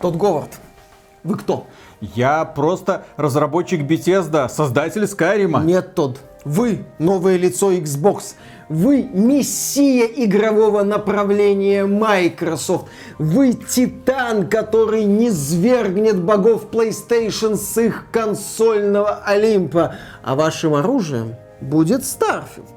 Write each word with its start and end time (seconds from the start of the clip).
Тот 0.00 0.16
Говард, 0.16 0.60
вы 1.24 1.36
кто? 1.36 1.66
Я 2.00 2.44
просто 2.44 3.04
разработчик 3.16 3.82
Bethesda, 3.82 4.48
создатель 4.48 5.06
Скайрима. 5.08 5.60
Нет, 5.60 5.94
Тод. 5.94 6.20
Вы 6.44 6.84
новое 7.00 7.36
лицо 7.36 7.72
Xbox. 7.72 8.34
Вы 8.68 9.02
мессия 9.02 10.06
игрового 10.06 10.84
направления 10.84 11.84
Microsoft. 11.84 12.86
Вы 13.18 13.54
титан, 13.54 14.48
который 14.48 15.04
не 15.04 15.32
свергнет 15.32 16.22
богов 16.22 16.68
PlayStation 16.70 17.56
с 17.56 17.76
их 17.78 18.06
консольного 18.12 19.22
Олимпа. 19.24 19.96
А 20.22 20.36
вашим 20.36 20.74
оружием 20.74 21.34
будет 21.60 22.02
Starfield. 22.02 22.68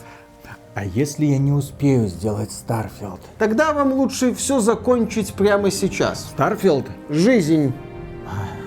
А 0.73 0.85
если 0.85 1.25
я 1.25 1.37
не 1.37 1.51
успею 1.51 2.07
сделать 2.07 2.49
Starfield? 2.49 3.19
Тогда 3.37 3.73
вам 3.73 3.91
лучше 3.91 4.33
все 4.33 4.61
закончить 4.61 5.33
прямо 5.33 5.69
сейчас. 5.69 6.33
Starfield? 6.37 6.85
Жизнь. 7.09 7.73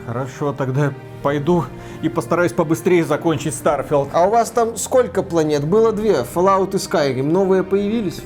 Хорошо, 0.07 0.53
тогда 0.53 0.93
пойду 1.23 1.65
и 2.03 2.11
постараюсь 2.11 2.53
побыстрее 2.53 3.05
закончить 3.05 3.55
Starfield. 3.55 4.11
А 4.13 4.27
у 4.27 4.31
вас 4.31 4.51
там 4.51 4.77
сколько 4.77 5.23
планет? 5.23 5.65
Было 5.65 5.93
две. 5.93 6.27
Fallout 6.35 6.75
и 6.75 6.77
Skyrim. 6.77 7.23
Новые 7.23 7.65
появились? 7.65 8.21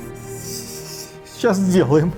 Сейчас 1.32 1.56
сделаем. 1.58 2.12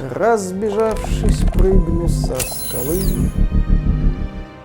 Разбежавшись, 0.00 1.44
прыгну 1.54 2.08
со 2.08 2.38
скалы. 2.40 2.98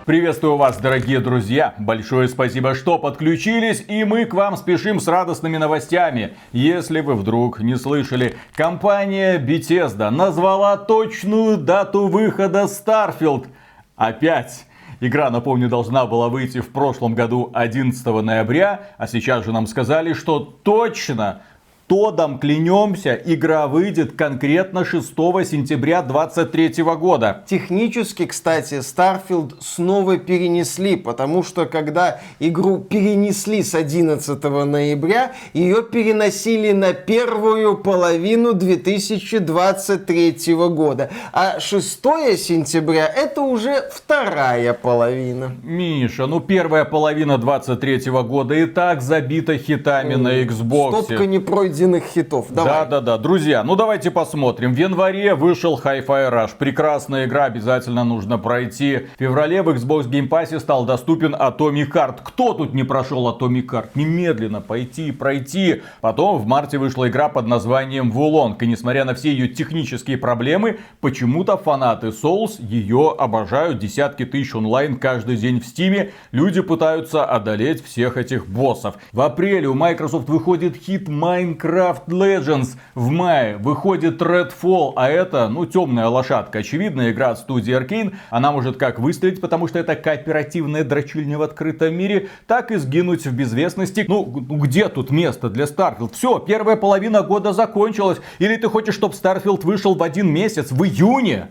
Приветствую 0.06 0.56
вас, 0.58 0.78
дорогие 0.78 1.20
друзья! 1.20 1.74
Большое 1.80 2.28
спасибо, 2.28 2.76
что 2.76 3.00
подключились, 3.00 3.84
и 3.88 4.04
мы 4.04 4.26
к 4.26 4.36
вам 4.36 4.56
спешим 4.56 5.00
с 5.00 5.08
радостными 5.08 5.58
новостями. 5.58 6.36
Если 6.52 7.02
вы 7.02 7.16
вдруг 7.16 7.60
не 7.60 7.76
слышали, 7.76 8.36
компания 8.54 9.40
Bethesda 9.40 10.12
назвала 10.12 10.78
точную 10.78 11.58
дату 11.58 12.08
выхода 12.08 12.66
Starfield. 12.66 13.48
Опять! 13.96 14.68
Игра, 15.00 15.32
напомню, 15.32 15.70
должна 15.70 16.06
была 16.06 16.30
выйти 16.30 16.62
в 16.62 16.72
прошлом 16.72 17.16
году 17.16 17.50
11 17.56 18.06
ноября, 18.06 18.82
а 19.00 19.08
сейчас 19.08 19.44
же 19.44 19.52
нам 19.52 19.66
сказали, 19.66 20.14
что 20.14 20.40
точно 20.40 21.42
Тодом 21.88 22.40
клянемся, 22.40 23.14
игра 23.14 23.68
выйдет 23.68 24.14
конкретно 24.14 24.84
6 24.84 25.08
сентября 25.08 26.02
2023 26.02 26.84
года. 26.84 27.44
Технически, 27.46 28.26
кстати, 28.26 28.80
Starfield 28.80 29.58
снова 29.60 30.18
перенесли, 30.18 30.96
потому 30.96 31.44
что 31.44 31.68
когда 31.68 32.22
игру 32.40 32.80
перенесли 32.80 33.62
с 33.62 33.76
11 33.76 34.44
ноября, 34.44 35.34
ее 35.54 35.84
переносили 35.84 36.72
на 36.72 36.94
первую 36.94 37.78
половину 37.78 38.54
2023 38.54 40.56
года. 40.56 41.12
А 41.34 41.60
6 41.60 42.02
сентября 42.40 43.06
это 43.06 43.42
уже 43.42 43.88
вторая 43.94 44.74
половина. 44.74 45.56
Миша, 45.62 46.26
ну 46.26 46.40
первая 46.40 46.84
половина 46.84 47.38
23 47.38 48.10
года 48.24 48.56
и 48.56 48.66
так 48.66 49.04
забита 49.04 49.56
хитами 49.60 50.16
на 50.16 50.42
Xbox. 50.42 51.04
Стопка 51.04 51.28
не 51.28 51.38
пройдет 51.38 51.75
найденных 51.76 52.04
хитов. 52.06 52.48
Давай. 52.50 52.74
Да, 52.74 52.86
да, 52.86 53.02
да. 53.02 53.18
Друзья, 53.18 53.64
ну 53.64 53.76
давайте 53.76 54.12
посмотрим. 54.12 54.74
В 54.74 54.78
январе 54.78 55.36
вышел 55.36 55.80
Hi-Fi 55.84 56.32
Rush. 56.32 56.52
Прекрасная 56.58 57.26
игра, 57.26 57.46
обязательно 57.46 58.04
нужно 58.04 58.38
пройти. 58.38 59.08
В 59.16 59.20
феврале 59.20 59.62
в 59.62 59.70
Xbox 59.70 60.10
Game 60.10 60.30
Pass 60.30 60.58
стал 60.60 60.86
доступен 60.86 61.36
Atomic 61.36 61.92
Heart. 61.92 62.20
Кто 62.24 62.54
тут 62.54 62.74
не 62.74 62.84
прошел 62.84 63.28
Atomic 63.30 63.66
Heart? 63.68 63.90
Немедленно 63.96 64.62
пойти 64.62 65.10
и 65.10 65.12
пройти. 65.12 65.82
Потом 66.02 66.38
в 66.38 66.46
марте 66.46 66.78
вышла 66.78 67.08
игра 67.08 67.30
под 67.30 67.48
названием 67.48 68.12
Wulong. 68.12 68.56
И 68.62 68.68
несмотря 68.68 69.06
на 69.06 69.14
все 69.14 69.32
ее 69.32 69.48
технические 69.48 70.18
проблемы, 70.18 70.80
почему-то 71.02 71.58
фанаты 71.58 72.08
Souls 72.08 72.56
ее 72.60 73.14
обожают. 73.18 73.80
Десятки 73.80 74.26
тысяч 74.26 74.56
онлайн 74.56 74.98
каждый 74.98 75.38
день 75.38 75.60
в 75.60 75.66
Стиме. 75.66 76.12
Люди 76.32 76.62
пытаются 76.62 77.26
одолеть 77.26 77.84
всех 77.84 78.18
этих 78.18 78.48
боссов. 78.48 78.96
В 79.12 79.22
апреле 79.22 79.68
у 79.68 79.74
Microsoft 79.74 80.30
выходит 80.30 80.78
хит 80.78 81.10
Minecraft 81.10 81.65
Minecraft 81.66 82.08
Legends 82.08 82.78
в 82.94 83.10
мае 83.10 83.58
выходит 83.58 84.22
Redfall, 84.22 84.94
а 84.96 85.10
это, 85.10 85.50
ну, 85.50 85.66
темная 85.66 86.08
лошадка. 86.08 86.60
Очевидно, 86.60 87.12
игра 87.12 87.32
от 87.32 87.40
студии 87.40 87.76
Arkane. 87.76 88.16
Она 88.30 88.52
может 88.52 88.78
как 88.78 89.00
выстрелить, 89.00 89.42
потому 89.42 89.68
что 89.68 89.80
это 89.80 89.96
кооперативная 89.96 90.84
дрочильня 90.84 91.38
в 91.38 91.42
открытом 91.42 91.96
мире, 91.96 92.30
так 92.48 92.72
и 92.72 92.78
сгинуть 92.78 93.26
в 93.26 93.34
безвестности. 93.34 94.06
Ну, 94.08 94.46
ну 94.48 94.58
где 94.58 94.90
тут 94.90 95.12
место 95.12 95.50
для 95.50 95.66
Starfield? 95.66 96.14
Все, 96.14 96.40
первая 96.40 96.76
половина 96.76 97.22
года 97.22 97.54
закончилась. 97.54 98.20
Или 98.40 98.56
ты 98.58 98.70
хочешь, 98.70 98.96
чтобы 98.96 99.16
Starfield 99.16 99.62
вышел 99.64 99.96
в 99.96 100.04
один 100.04 100.32
месяц, 100.32 100.72
в 100.72 100.84
июне? 100.84 101.50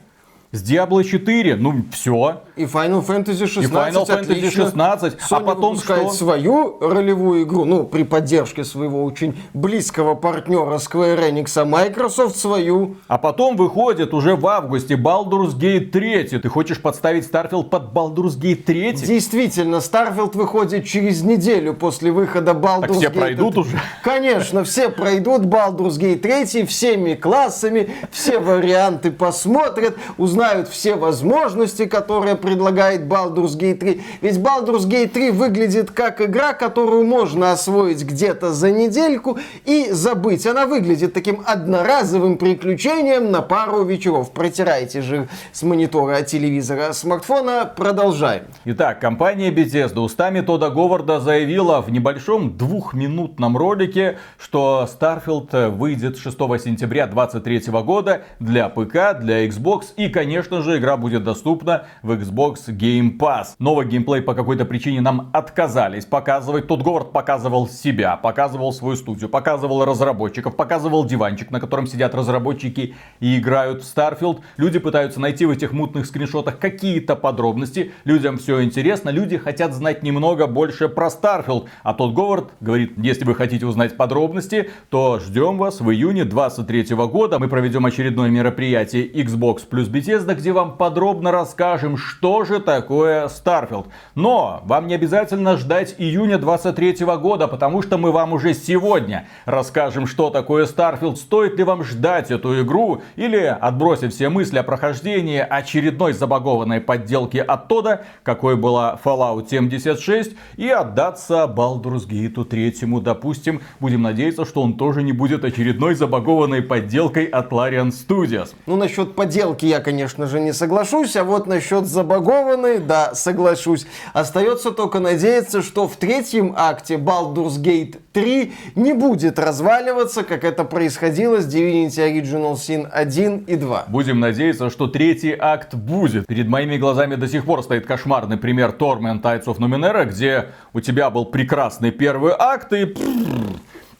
С 0.54 0.62
Diablo 0.62 1.02
4, 1.02 1.56
ну 1.56 1.82
все. 1.90 2.42
И 2.54 2.62
Final 2.62 3.04
Fantasy 3.04 3.48
16. 3.48 3.64
И 3.64 3.74
Final 3.74 4.06
Fantasy 4.06 4.50
16. 4.52 5.14
Sony 5.14 5.18
а 5.30 5.40
потом 5.40 5.76
что? 5.76 6.10
свою 6.10 6.78
ролевую 6.80 7.42
игру, 7.42 7.64
ну, 7.64 7.82
при 7.82 8.04
поддержке 8.04 8.62
своего 8.62 9.02
очень 9.02 9.36
близкого 9.52 10.14
партнера 10.14 10.76
Square 10.76 11.28
Enix, 11.28 11.60
а 11.60 11.64
Microsoft 11.64 12.36
свою. 12.36 12.98
А 13.08 13.18
потом 13.18 13.56
выходит 13.56 14.14
уже 14.14 14.36
в 14.36 14.46
августе 14.46 14.94
Baldur's 14.94 15.58
Gate 15.58 15.90
3. 15.90 16.38
Ты 16.38 16.48
хочешь 16.48 16.80
подставить 16.80 17.28
Starfield 17.28 17.64
под 17.64 17.92
Baldur's 17.92 18.38
Gate 18.38 18.62
3? 18.62 18.92
Действительно, 18.92 19.76
Starfield 19.76 20.36
выходит 20.36 20.86
через 20.86 21.24
неделю 21.24 21.74
после 21.74 22.12
выхода 22.12 22.52
Baldur's 22.52 22.80
так 22.82 22.90
все 22.92 23.08
Gate. 23.08 23.18
пройдут 23.18 23.58
уже? 23.58 23.80
Конечно, 24.04 24.62
все 24.62 24.88
пройдут 24.88 25.42
Baldur's 25.42 25.98
Gate 25.98 26.20
3 26.20 26.64
всеми 26.66 27.14
классами, 27.14 27.90
все 28.12 28.38
варианты 28.38 29.10
посмотрят, 29.10 29.96
узнают 30.16 30.43
знают 30.44 30.68
все 30.68 30.94
возможности, 30.94 31.86
которые 31.86 32.36
предлагает 32.36 33.02
Baldur's 33.02 33.56
Gate 33.58 33.76
3. 33.76 34.02
Ведь 34.20 34.36
Baldur's 34.36 34.86
Gate 34.86 35.08
3 35.08 35.30
выглядит 35.30 35.90
как 35.90 36.20
игра, 36.20 36.52
которую 36.52 37.06
можно 37.06 37.52
освоить 37.52 38.04
где-то 38.04 38.52
за 38.52 38.70
недельку 38.70 39.38
и 39.64 39.88
забыть. 39.90 40.46
Она 40.46 40.66
выглядит 40.66 41.14
таким 41.14 41.42
одноразовым 41.46 42.36
приключением 42.36 43.30
на 43.30 43.40
пару 43.40 43.84
вечеров. 43.84 44.32
Протирайте 44.32 45.00
же 45.00 45.28
с 45.52 45.62
монитора 45.62 46.20
телевизора 46.20 46.92
смартфона. 46.92 47.72
Продолжаем. 47.74 48.44
Итак, 48.66 49.00
компания 49.00 49.50
Bethesda 49.50 50.00
устами 50.00 50.42
Тода 50.42 50.68
Говарда 50.68 51.20
заявила 51.20 51.80
в 51.80 51.90
небольшом 51.90 52.54
двухминутном 52.54 53.56
ролике, 53.56 54.18
что 54.38 54.86
Starfield 54.92 55.70
выйдет 55.70 56.18
6 56.18 56.36
сентября 56.62 57.06
2023 57.06 57.72
года 57.80 58.24
для 58.40 58.68
ПК, 58.68 59.18
для 59.18 59.46
Xbox 59.46 59.84
и, 59.96 60.08
конечно, 60.10 60.33
конечно 60.34 60.62
же, 60.62 60.78
игра 60.78 60.96
будет 60.96 61.22
доступна 61.22 61.86
в 62.02 62.10
Xbox 62.10 62.66
Game 62.66 63.16
Pass. 63.16 63.54
Новый 63.60 63.86
геймплей 63.86 64.20
по 64.20 64.34
какой-то 64.34 64.64
причине 64.64 65.00
нам 65.00 65.30
отказались 65.32 66.06
показывать. 66.06 66.66
Тот 66.66 66.82
Говард 66.82 67.12
показывал 67.12 67.68
себя, 67.68 68.16
показывал 68.16 68.72
свою 68.72 68.96
студию, 68.96 69.28
показывал 69.28 69.84
разработчиков, 69.84 70.56
показывал 70.56 71.04
диванчик, 71.04 71.52
на 71.52 71.60
котором 71.60 71.86
сидят 71.86 72.16
разработчики 72.16 72.96
и 73.20 73.38
играют 73.38 73.84
в 73.84 73.96
Starfield. 73.96 74.40
Люди 74.56 74.80
пытаются 74.80 75.20
найти 75.20 75.46
в 75.46 75.50
этих 75.50 75.70
мутных 75.70 76.06
скриншотах 76.06 76.58
какие-то 76.58 77.14
подробности. 77.14 77.92
Людям 78.02 78.38
все 78.38 78.64
интересно, 78.64 79.10
люди 79.10 79.38
хотят 79.38 79.72
знать 79.72 80.02
немного 80.02 80.48
больше 80.48 80.88
про 80.88 81.06
Starfield. 81.06 81.68
А 81.84 81.94
тот 81.94 82.12
Говард 82.12 82.50
говорит, 82.60 82.94
если 82.96 83.24
вы 83.24 83.36
хотите 83.36 83.66
узнать 83.66 83.96
подробности, 83.96 84.70
то 84.90 85.20
ждем 85.20 85.58
вас 85.58 85.80
в 85.80 85.88
июне 85.92 86.24
23 86.24 86.96
года. 86.96 87.38
Мы 87.38 87.46
проведем 87.46 87.86
очередное 87.86 88.30
мероприятие 88.30 89.08
Xbox 89.08 89.60
плюс 89.70 89.88
Bethesda 89.88 90.23
разъезда, 90.24 90.34
где 90.34 90.52
вам 90.52 90.76
подробно 90.76 91.30
расскажем, 91.30 91.96
что 91.96 92.44
же 92.44 92.60
такое 92.60 93.26
Starfield. 93.26 93.86
Но 94.14 94.60
вам 94.64 94.86
не 94.86 94.94
обязательно 94.94 95.56
ждать 95.56 95.94
июня 95.98 96.38
23 96.38 97.04
года, 97.18 97.48
потому 97.48 97.82
что 97.82 97.98
мы 97.98 98.10
вам 98.12 98.32
уже 98.32 98.54
сегодня 98.54 99.26
расскажем, 99.44 100.06
что 100.06 100.30
такое 100.30 100.66
Starfield, 100.66 101.16
стоит 101.16 101.58
ли 101.58 101.64
вам 101.64 101.84
ждать 101.84 102.30
эту 102.30 102.62
игру, 102.62 103.02
или 103.16 103.38
отбросив 103.38 104.12
все 104.12 104.28
мысли 104.28 104.58
о 104.58 104.62
прохождении 104.62 105.38
очередной 105.38 106.12
забагованной 106.12 106.80
подделки 106.80 107.38
от 107.38 107.68
Тода, 107.68 108.04
какой 108.22 108.56
была 108.56 108.98
Fallout 109.04 109.48
76, 109.48 110.32
и 110.56 110.68
отдаться 110.68 111.52
Baldur's 111.54 112.08
Gate 112.08 112.44
3, 112.44 113.00
допустим. 113.00 113.60
Будем 113.80 114.02
надеяться, 114.02 114.44
что 114.44 114.62
он 114.62 114.74
тоже 114.74 115.02
не 115.02 115.12
будет 115.12 115.44
очередной 115.44 115.94
забагованной 115.94 116.62
подделкой 116.62 117.24
от 117.24 117.52
Larian 117.52 117.90
Studios. 117.90 118.54
Ну, 118.66 118.76
насчет 118.76 119.14
подделки 119.14 119.66
я, 119.66 119.80
конечно, 119.80 120.03
конечно 120.04 120.26
же, 120.26 120.38
не 120.38 120.52
соглашусь. 120.52 121.16
А 121.16 121.24
вот 121.24 121.46
насчет 121.46 121.86
забагованной, 121.86 122.78
да, 122.78 123.14
соглашусь. 123.14 123.86
Остается 124.12 124.70
только 124.70 125.00
надеяться, 125.00 125.62
что 125.62 125.88
в 125.88 125.96
третьем 125.96 126.52
акте 126.56 126.96
Baldur's 126.96 127.58
Gate 127.58 127.96
3 128.12 128.52
не 128.74 128.92
будет 128.92 129.38
разваливаться, 129.38 130.22
как 130.22 130.44
это 130.44 130.64
происходило 130.64 131.40
с 131.40 131.46
Divinity 131.46 132.00
Original 132.04 132.52
Sin 132.52 132.86
1 132.86 133.44
и 133.46 133.56
2. 133.56 133.84
Будем 133.88 134.20
надеяться, 134.20 134.68
что 134.68 134.88
третий 134.88 135.34
акт 135.38 135.74
будет. 135.74 136.26
Перед 136.26 136.48
моими 136.48 136.76
глазами 136.76 137.14
до 137.14 137.26
сих 137.26 137.46
пор 137.46 137.62
стоит 137.62 137.86
кошмарный 137.86 138.36
пример 138.36 138.74
Torment 138.78 139.22
Tides 139.22 139.46
of 139.46 139.56
Numenera, 139.56 140.04
где 140.04 140.48
у 140.74 140.80
тебя 140.80 141.08
был 141.08 141.24
прекрасный 141.24 141.90
первый 141.92 142.34
акт 142.38 142.74
и... 142.74 142.94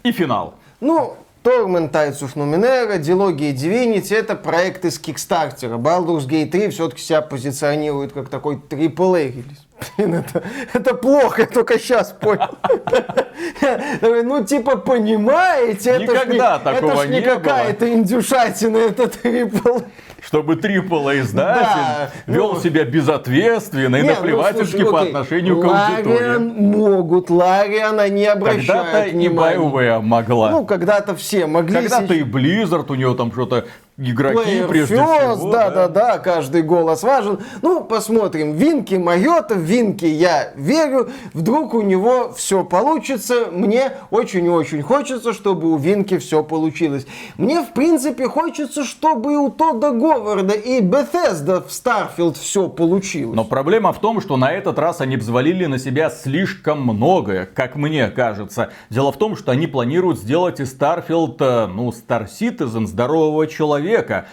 и 0.03 0.13
финал. 0.13 0.55
Ну, 0.81 1.17
Torment, 1.45 1.91
Tides 1.93 2.23
of 2.23 2.37
Numenera, 2.37 2.99
Dilogia 2.99 3.53
Divinity— 3.53 4.15
это 4.17 4.35
проект 4.35 4.87
из 4.87 4.99
Кикстартера. 4.99 5.77
Baldur's 5.77 6.27
Gate 6.27 6.51
3 6.51 6.71
все-таки 6.71 7.03
себя 7.03 7.21
позиционирует 7.21 8.15
как 8.15 8.31
такой 8.31 8.57
AAA 8.57 9.27
релиз. 9.29 9.67
Блин, 9.99 10.15
это, 10.15 10.43
это 10.73 10.95
плохо, 10.95 11.43
я 11.43 11.47
только 11.47 11.79
сейчас 11.79 12.13
понял. 12.13 12.57
Ну, 14.01 14.43
типа, 14.43 14.77
понимаете, 14.77 15.91
это 15.91 16.25
ж 16.25 17.09
не, 17.09 17.21
какая-то 17.21 17.93
индюшатина, 17.93 18.79
это 18.79 19.09
трипл. 19.09 19.81
Чтобы 20.27 20.55
AAA 20.55 21.21
издатель 21.21 21.63
Да, 21.65 22.11
вел 22.27 22.55
ну. 22.55 22.61
себя 22.61 22.85
безответственно 22.85 23.97
и 23.97 24.03
Не, 24.03 24.09
ну, 24.09 24.15
наплевательски 24.15 24.77
слушай, 24.77 24.91
по 24.91 24.99
окей, 25.01 25.09
отношению 25.13 25.61
к 25.61 25.65
Лариан 25.65 25.95
аудитории. 25.97 26.39
могут, 26.39 27.31
Лариан 27.31 28.01
они 28.01 28.25
Когда-то 28.25 28.53
обращают 28.53 29.09
и 29.09 29.17
внимание. 29.17 29.59
BioWare 29.61 30.01
могла. 30.01 30.51
Ну, 30.51 30.65
когда-то 30.65 31.15
все 31.15 31.47
могли. 31.47 31.75
Когда-то 31.75 32.15
и 32.15 32.23
Blizzard, 32.23 32.87
у 32.91 32.95
него 32.95 33.15
там 33.15 33.33
что-то 33.33 33.67
игроки 33.97 34.39
Player 34.39 34.69
прежде 34.69 34.97
first, 34.97 35.37
всего. 35.37 35.51
да, 35.53 35.71
да, 35.71 35.89
да, 35.89 36.19
каждый 36.19 36.63
голос 36.63 37.03
важен. 37.03 37.39
Ну, 37.63 37.85
посмотрим. 37.85 38.53
Винки 38.53 38.97
Майота, 38.97 39.55
Винки 39.55 40.05
я 40.05 40.53
верю. 40.57 41.11
Вдруг 41.33 41.75
у 41.75 41.83
него 41.83 42.33
все 42.33 42.65
получится. 42.65 43.47
Мне 43.53 43.93
очень-очень 44.11 44.83
хочется, 44.83 45.33
чтобы 45.33 45.73
у 45.73 45.77
Винки 45.77 46.19
все 46.19 46.43
получилось. 46.43 47.07
Мне, 47.39 47.63
в 47.63 47.73
принципе, 47.73 48.29
хочется, 48.29 48.85
чтобы 48.85 49.35
и 49.35 49.37
у 49.37 49.51
Тодда 49.51 49.93
Говарда 49.93 50.55
и 50.55 50.81
Bethesda 50.81 51.63
в 51.63 51.69
Starfield 51.69 52.35
все 52.35 52.69
получилось. 52.69 53.37
Но 53.37 53.45
проблема 53.45 53.93
в 53.93 54.01
том, 54.01 54.21
что 54.21 54.37
на 54.37 54.53
этот 54.53 54.79
раз 54.79 55.01
они 55.01 55.17
взвалили 55.17 55.67
на 55.67 55.79
себя 55.79 56.11
слишком 56.11 56.83
многое, 56.83 57.47
как 57.47 57.77
мне 57.77 58.09
кажется. 58.09 58.71
Дело 58.91 59.13
в 59.13 59.19
том, 59.19 59.37
что 59.37 59.53
они 59.53 59.67
планируют 59.69 60.19
сделать 60.19 60.59
из 60.59 60.77
Starfield, 60.77 61.37
э, 61.39 61.67
ну, 61.69 61.91
Star 61.91 62.27
Citizen 62.27 62.87
здорового 62.87 63.47
человека. 63.47 63.84